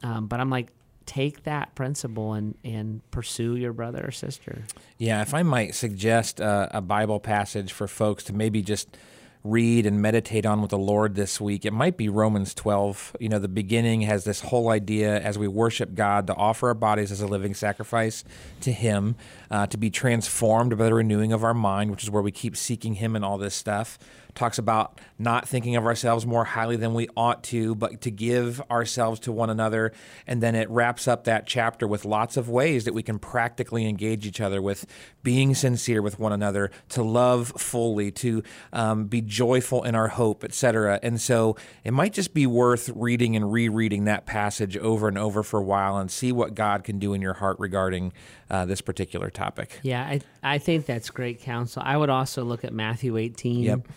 um, 0.03 0.27
but 0.27 0.41
I'm 0.41 0.51
like, 0.51 0.69
take 1.07 1.45
that 1.45 1.75
principle 1.75 2.35
and 2.35 2.57
and 2.65 3.09
pursue 3.11 3.57
your 3.57 3.73
brother 3.73 4.05
or 4.07 4.11
sister. 4.11 4.65
Yeah, 4.99 5.23
if 5.23 5.33
I 5.33 5.43
might 5.43 5.75
suggest 5.75 6.41
uh, 6.41 6.69
a 6.71 6.81
Bible 6.81 7.21
passage 7.21 7.73
for 7.73 7.87
folks 7.87 8.25
to 8.25 8.33
maybe 8.33 8.63
just 8.63 8.97
read 9.45 9.85
and 9.85 10.01
meditate 10.01 10.47
on 10.47 10.63
with 10.63 10.71
the 10.71 10.79
Lord 10.79 11.15
this 11.15 11.39
week, 11.39 11.67
it 11.67 11.73
might 11.73 11.99
be 11.99 12.09
Romans 12.09 12.55
12. 12.55 13.17
You 13.21 13.29
know, 13.29 13.39
the 13.39 13.47
beginning 13.47 14.01
has 14.03 14.25
this 14.25 14.41
whole 14.41 14.71
idea 14.71 15.21
as 15.21 15.39
we 15.39 15.47
worship 15.47 15.95
God 15.95 16.27
to 16.29 16.35
offer 16.35 16.69
our 16.69 16.75
bodies 16.75 17.13
as 17.13 17.21
a 17.21 17.27
living 17.27 17.55
sacrifice 17.55 18.25
to 18.63 18.73
Him, 18.73 19.17
uh, 19.51 19.67
to 19.67 19.77
be 19.77 19.91
transformed 19.91 20.79
by 20.79 20.87
the 20.87 20.95
renewing 20.95 21.33
of 21.33 21.45
our 21.45 21.53
mind, 21.53 21.91
which 21.91 22.03
is 22.03 22.11
where 22.11 22.23
we 22.23 22.33
keep 22.33 22.57
seeking 22.57 22.95
Him 22.95 23.15
and 23.15 23.25
all 23.25 23.37
this 23.37 23.55
stuff 23.55 23.99
talks 24.35 24.59
about 24.59 25.01
not 25.19 25.49
thinking 25.49 25.77
of 25.77 25.87
ourselves 25.87 26.27
more 26.27 26.45
highly 26.45 26.77
than 26.77 26.93
we 26.95 27.09
ought 27.17 27.43
to, 27.45 27.75
but 27.75 28.01
to 28.01 28.11
give 28.11 28.61
ourselves 28.71 29.21
to 29.21 29.33
one 29.33 29.51
another. 29.51 29.93
And 30.27 30.43
then 30.43 30.55
it 30.55 30.69
wraps 30.69 31.07
up 31.07 31.25
that 31.25 31.47
chapter 31.47 31.87
with 31.87 32.05
lots 32.05 32.37
of 32.37 32.49
ways 32.49 32.85
that 32.85 32.95
we 32.95 33.03
can 33.03 33.19
practically 33.19 33.87
engage 33.87 34.27
each 34.27 34.41
other 34.41 34.61
with 34.61 34.87
being 35.23 35.55
sincere 35.55 36.03
with 36.03 36.19
one 36.19 36.33
another, 36.33 36.71
to 36.91 37.03
love 37.03 37.53
fully, 37.57 38.11
to 38.11 38.43
um, 38.73 39.07
be 39.07 39.21
joyful 39.21 39.85
in 39.85 39.95
our 39.95 40.09
hope, 40.09 40.45
etc. 40.45 40.99
And 41.03 41.21
so 41.21 41.57
it 41.85 41.93
might 41.93 42.13
just 42.13 42.35
be 42.35 42.47
worth 42.47 42.91
reading 42.95 43.37
and 43.37 43.51
rereading 43.53 44.05
that 44.05 44.27
passage 44.27 44.77
over 44.77 45.09
and 45.09 45.17
over 45.17 45.43
for 45.43 45.61
a 45.61 45.65
while 45.65 45.97
and 45.97 46.11
see 46.11 46.33
what 46.33 46.55
God 46.55 46.85
can 46.85 46.99
do 46.99 47.15
in 47.15 47.23
your 47.23 47.35
heart 47.35 47.59
regarding 47.59 48.13
uh, 48.51 48.67
this 48.67 48.81
particular 48.81 49.31
topic. 49.31 49.79
Yeah, 49.83 50.03
I, 50.03 50.21
I 50.43 50.59
think 50.59 50.87
that's 50.87 51.11
great 51.11 51.41
counsel. 51.41 51.83
I 51.85 51.97
would 51.97 52.11
also 52.11 52.45
look 52.45 52.65
at 52.65 52.73
Matthew 52.73 53.17
18. 53.17 53.63
Yep 53.63 53.89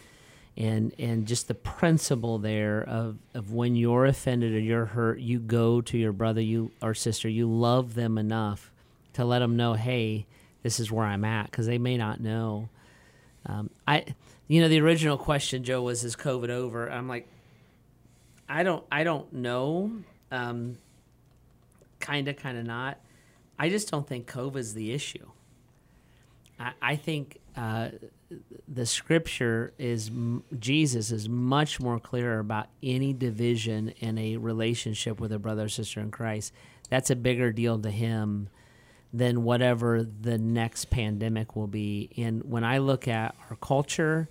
and 0.57 0.93
and 0.97 1.27
just 1.27 1.47
the 1.47 1.53
principle 1.53 2.39
there 2.39 2.83
of 2.83 3.17
of 3.33 3.53
when 3.53 3.75
you're 3.75 4.05
offended 4.05 4.53
or 4.53 4.59
you're 4.59 4.85
hurt, 4.85 5.19
you 5.19 5.39
go 5.39 5.81
to 5.81 5.97
your 5.97 6.11
brother 6.11 6.41
you 6.41 6.71
or 6.81 6.93
sister, 6.93 7.29
you 7.29 7.49
love 7.49 7.93
them 7.93 8.17
enough 8.17 8.71
to 9.13 9.25
let 9.25 9.39
them 9.39 9.55
know, 9.55 9.73
hey, 9.73 10.25
this 10.61 10.79
is 10.79 10.91
where 10.91 11.05
I'm 11.05 11.25
at, 11.25 11.49
because 11.49 11.65
they 11.65 11.77
may 11.77 11.97
not 11.97 12.19
know. 12.19 12.69
Um, 13.45 13.69
I, 13.87 14.05
you 14.47 14.61
know, 14.61 14.67
the 14.67 14.79
original 14.79 15.17
question, 15.17 15.63
Joe, 15.63 15.81
was, 15.81 16.03
is 16.03 16.15
COVID 16.15 16.49
over? 16.49 16.91
I'm 16.91 17.07
like, 17.07 17.27
I 18.47 18.63
don't, 18.63 18.83
I 18.91 19.03
don't 19.03 19.31
know. 19.33 19.91
Um, 20.31 20.77
kind 21.99 22.27
of, 22.27 22.37
kind 22.37 22.57
of 22.57 22.65
not. 22.65 22.99
I 23.57 23.69
just 23.69 23.89
don't 23.89 24.07
think 24.07 24.29
COVID 24.31 24.57
is 24.57 24.73
the 24.75 24.91
issue. 24.91 25.25
I, 26.59 26.73
I 26.81 26.95
think 26.95 27.39
uh, 27.57 27.89
the 28.67 28.85
scripture 28.85 29.73
is 29.79 30.11
Jesus 30.59 31.11
is 31.11 31.27
much 31.27 31.79
more 31.79 31.99
clear 31.99 32.39
about 32.39 32.67
any 32.83 33.13
division 33.13 33.89
in 33.99 34.17
a 34.17 34.37
relationship 34.37 35.19
with 35.19 35.31
a 35.31 35.39
brother 35.39 35.65
or 35.65 35.69
sister 35.69 35.99
in 35.99 36.11
Christ. 36.11 36.53
That's 36.89 37.09
a 37.09 37.15
bigger 37.15 37.51
deal 37.51 37.79
to 37.79 37.89
him 37.89 38.49
than 39.11 39.43
whatever 39.43 40.03
the 40.03 40.37
next 40.37 40.89
pandemic 40.89 41.55
will 41.55 41.67
be. 41.67 42.11
And 42.17 42.43
when 42.43 42.63
I 42.63 42.77
look 42.77 43.07
at 43.07 43.35
our 43.49 43.55
culture 43.55 44.29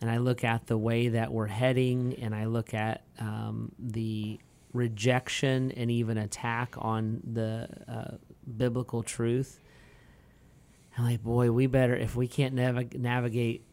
and 0.00 0.10
I 0.10 0.18
look 0.18 0.44
at 0.44 0.66
the 0.66 0.78
way 0.78 1.08
that 1.08 1.32
we're 1.32 1.46
heading 1.46 2.14
and 2.20 2.34
I 2.34 2.44
look 2.44 2.72
at 2.72 3.02
um, 3.18 3.72
the 3.78 4.38
rejection 4.72 5.72
and 5.72 5.90
even 5.90 6.18
attack 6.18 6.74
on 6.78 7.20
the 7.32 7.68
uh, 7.88 8.16
biblical 8.56 9.02
truth, 9.02 9.60
I'm 11.00 11.06
like, 11.06 11.22
boy, 11.24 11.50
we 11.50 11.66
better 11.66 11.96
if 11.96 12.14
we 12.14 12.28
can't 12.28 12.54
nav- 12.54 12.92
navigate 12.94 13.64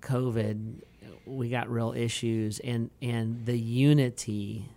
COVID, 0.00 0.82
we 1.26 1.48
got 1.48 1.70
real 1.70 1.92
issues, 1.96 2.58
and 2.58 2.90
and 3.00 3.46
the 3.46 3.56
unity, 3.56 4.68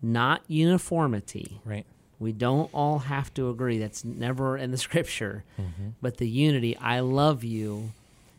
not 0.00 0.42
uniformity. 0.48 1.60
Right. 1.66 1.84
We 2.18 2.32
don't 2.32 2.70
all 2.72 3.00
have 3.00 3.32
to 3.34 3.50
agree. 3.50 3.76
That's 3.78 4.04
never 4.04 4.56
in 4.56 4.70
the 4.70 4.78
scripture. 4.88 5.44
Mm-hmm. 5.60 5.88
But 6.00 6.16
the 6.16 6.28
unity, 6.28 6.78
I 6.78 7.00
love 7.00 7.44
you, 7.44 7.92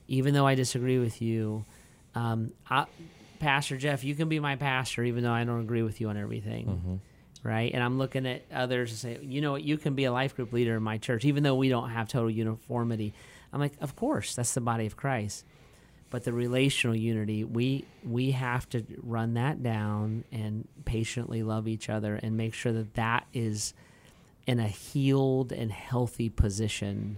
even 0.08 0.34
though 0.34 0.48
I 0.48 0.56
disagree 0.56 0.98
with 0.98 1.22
you. 1.22 1.64
Um, 2.16 2.54
I, 2.68 2.88
pastor 3.40 3.78
Jeff, 3.78 4.04
you 4.04 4.16
can 4.16 4.30
be 4.30 4.40
my 4.40 4.56
pastor, 4.56 5.04
even 5.04 5.24
though 5.24 5.32
I 5.32 5.44
don't 5.44 5.62
agree 5.62 5.84
with 5.84 6.02
you 6.02 6.10
on 6.10 6.18
everything. 6.18 6.66
Mm-hmm 6.66 6.96
right? 7.44 7.72
And 7.74 7.84
I'm 7.84 7.98
looking 7.98 8.26
at 8.26 8.44
others 8.54 8.92
and 8.92 9.00
say, 9.00 9.20
you 9.24 9.42
know 9.42 9.54
what, 9.54 9.64
you 9.64 9.78
can 9.78 9.96
be 9.96 10.06
a 10.06 10.12
life 10.12 10.36
group 10.36 10.54
leader 10.54 10.76
in 10.76 10.84
my 10.84 10.98
church, 10.98 11.26
even 11.26 11.44
though 11.44 11.56
we 11.56 11.70
don't 11.70 11.90
have 11.90 12.08
total 12.08 12.30
uniformity. 12.30 13.14
I'm 13.52 13.60
like, 13.60 13.74
of 13.82 13.96
course, 13.96 14.36
that's 14.36 14.54
the 14.54 14.62
body 14.62 14.86
of 14.86 14.96
Christ. 14.96 15.46
But 16.10 16.26
the 16.26 16.34
relational 16.34 16.96
unity, 16.96 17.46
we 17.46 17.86
we 18.04 18.32
have 18.32 18.68
to 18.70 18.84
run 19.02 19.36
that 19.36 19.64
down 19.64 20.26
and 20.32 20.68
patiently 20.84 21.42
love 21.42 21.70
each 21.70 21.90
other 21.90 22.16
and 22.16 22.36
make 22.36 22.54
sure 22.54 22.74
that 22.74 22.96
that 22.96 23.28
is 23.34 23.74
in 24.46 24.60
a 24.60 24.68
healed 24.68 25.54
and 25.54 25.72
healthy 25.72 26.28
position 26.30 27.18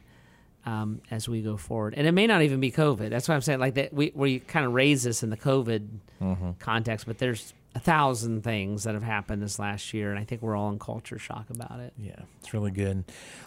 um, 0.66 1.02
as 1.10 1.28
we 1.28 1.42
go 1.42 1.58
forward. 1.58 1.96
And 1.98 2.06
it 2.06 2.12
may 2.12 2.28
not 2.28 2.44
even 2.44 2.60
be 2.60 2.72
COVID. 2.72 3.10
That's 3.10 3.28
what 3.28 3.34
I'm 3.34 3.42
saying. 3.42 3.60
Like 3.60 3.74
that, 3.76 3.94
we 3.94 4.12
we 4.14 4.40
kind 4.40 4.66
of 4.66 4.74
raise 4.74 5.02
this 5.02 5.24
in 5.24 5.32
the 5.32 5.38
COVID 5.38 5.88
mm-hmm. 6.22 6.52
context, 6.60 7.08
but 7.08 7.18
there's 7.18 7.54
a 7.76 7.80
thousand 7.80 8.44
things 8.44 8.84
that 8.84 8.94
have 8.94 9.04
happened 9.04 9.42
this 9.42 9.58
last 9.58 9.94
year, 9.94 10.12
and 10.12 10.20
I 10.20 10.24
think 10.24 10.42
we're 10.42 10.56
all 10.56 10.70
in 10.70 10.78
culture 10.78 11.18
shock 11.18 11.50
about 11.50 11.80
it. 11.80 11.94
Yeah, 11.98 12.20
it's 12.40 12.54
really 12.54 12.72
good. 12.72 13.04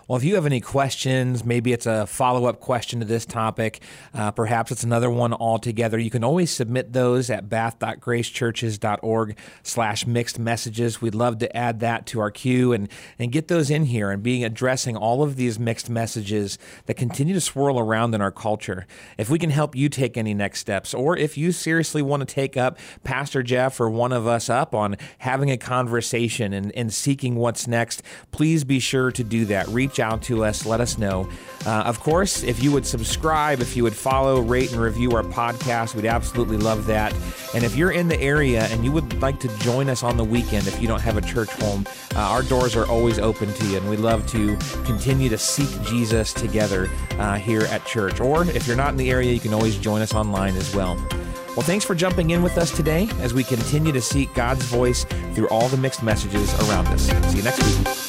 Well, 0.08 0.16
if 0.16 0.24
you 0.24 0.34
have 0.34 0.46
any 0.46 0.60
questions, 0.60 1.44
maybe 1.44 1.72
it's 1.72 1.86
a 1.86 2.06
follow 2.06 2.46
up 2.46 2.60
question 2.60 3.00
to 3.00 3.06
this 3.06 3.24
topic, 3.24 3.82
uh, 4.14 4.32
perhaps 4.32 4.72
it's 4.72 4.82
another 4.82 5.10
one 5.10 5.32
altogether, 5.32 5.98
you 5.98 6.10
can 6.10 6.24
always 6.24 6.50
submit 6.50 6.92
those 6.92 7.30
at 7.30 7.48
bath.gracechurches.org 7.48 9.36
slash 9.62 10.06
mixed 10.06 10.38
messages. 10.38 11.00
We'd 11.00 11.14
love 11.14 11.38
to 11.38 11.56
add 11.56 11.80
that 11.80 12.06
to 12.06 12.20
our 12.20 12.30
queue 12.30 12.72
and, 12.72 12.88
and 13.18 13.30
get 13.30 13.48
those 13.48 13.70
in 13.70 13.84
here 13.86 14.10
and 14.10 14.22
being 14.22 14.44
addressing 14.44 14.96
all 14.96 15.22
of 15.22 15.36
these 15.36 15.58
mixed 15.58 15.88
messages 15.88 16.58
that 16.86 16.94
continue 16.94 17.34
to 17.34 17.40
swirl 17.40 17.78
around 17.78 18.14
in 18.14 18.20
our 18.20 18.32
culture. 18.32 18.86
If 19.18 19.30
we 19.30 19.38
can 19.38 19.50
help 19.50 19.76
you 19.76 19.88
take 19.88 20.16
any 20.16 20.34
next 20.34 20.60
steps, 20.60 20.94
or 20.94 21.16
if 21.16 21.38
you 21.38 21.52
seriously 21.52 22.02
want 22.02 22.26
to 22.26 22.34
take 22.34 22.56
up 22.56 22.78
Pastor 23.04 23.42
Jeff 23.42 23.80
or 23.80 23.88
one 23.88 24.15
of 24.16 24.26
us 24.26 24.50
up 24.50 24.74
on 24.74 24.96
having 25.18 25.52
a 25.52 25.56
conversation 25.56 26.52
and, 26.52 26.72
and 26.74 26.92
seeking 26.92 27.36
what's 27.36 27.68
next, 27.68 28.02
please 28.32 28.64
be 28.64 28.80
sure 28.80 29.12
to 29.12 29.22
do 29.22 29.44
that. 29.44 29.68
Reach 29.68 30.00
out 30.00 30.22
to 30.22 30.44
us, 30.44 30.66
let 30.66 30.80
us 30.80 30.98
know. 30.98 31.28
Uh, 31.64 31.82
of 31.86 32.00
course, 32.00 32.42
if 32.42 32.62
you 32.62 32.72
would 32.72 32.86
subscribe, 32.86 33.60
if 33.60 33.76
you 33.76 33.84
would 33.84 33.94
follow, 33.94 34.40
rate, 34.40 34.72
and 34.72 34.80
review 34.80 35.12
our 35.12 35.22
podcast, 35.22 35.94
we'd 35.94 36.06
absolutely 36.06 36.56
love 36.56 36.86
that. 36.86 37.14
And 37.54 37.62
if 37.64 37.76
you're 37.76 37.92
in 37.92 38.08
the 38.08 38.20
area 38.20 38.64
and 38.64 38.84
you 38.84 38.92
would 38.92 39.20
like 39.20 39.38
to 39.40 39.58
join 39.58 39.88
us 39.88 40.02
on 40.02 40.16
the 40.16 40.24
weekend, 40.24 40.66
if 40.66 40.80
you 40.80 40.88
don't 40.88 41.00
have 41.00 41.16
a 41.16 41.22
church 41.22 41.50
home, 41.60 41.86
uh, 42.14 42.20
our 42.20 42.42
doors 42.42 42.74
are 42.74 42.86
always 42.86 43.18
open 43.18 43.52
to 43.52 43.66
you, 43.66 43.76
and 43.76 43.90
we 43.90 43.96
love 43.96 44.26
to 44.28 44.56
continue 44.84 45.28
to 45.28 45.38
seek 45.38 45.68
Jesus 45.82 46.32
together 46.32 46.88
uh, 47.18 47.36
here 47.36 47.62
at 47.62 47.84
church. 47.84 48.20
Or 48.20 48.44
if 48.44 48.66
you're 48.66 48.76
not 48.76 48.90
in 48.90 48.96
the 48.96 49.10
area, 49.10 49.32
you 49.32 49.40
can 49.40 49.52
always 49.52 49.76
join 49.76 50.02
us 50.02 50.14
online 50.14 50.56
as 50.56 50.74
well. 50.74 50.96
Well, 51.56 51.64
thanks 51.64 51.86
for 51.86 51.94
jumping 51.94 52.30
in 52.30 52.42
with 52.42 52.58
us 52.58 52.70
today 52.70 53.08
as 53.20 53.32
we 53.32 53.42
continue 53.42 53.90
to 53.90 54.02
seek 54.02 54.32
God's 54.34 54.62
voice 54.66 55.04
through 55.32 55.48
all 55.48 55.68
the 55.68 55.78
mixed 55.78 56.02
messages 56.02 56.52
around 56.68 56.86
us. 56.88 57.08
See 57.30 57.38
you 57.38 57.42
next 57.42 57.62
week. 57.64 58.05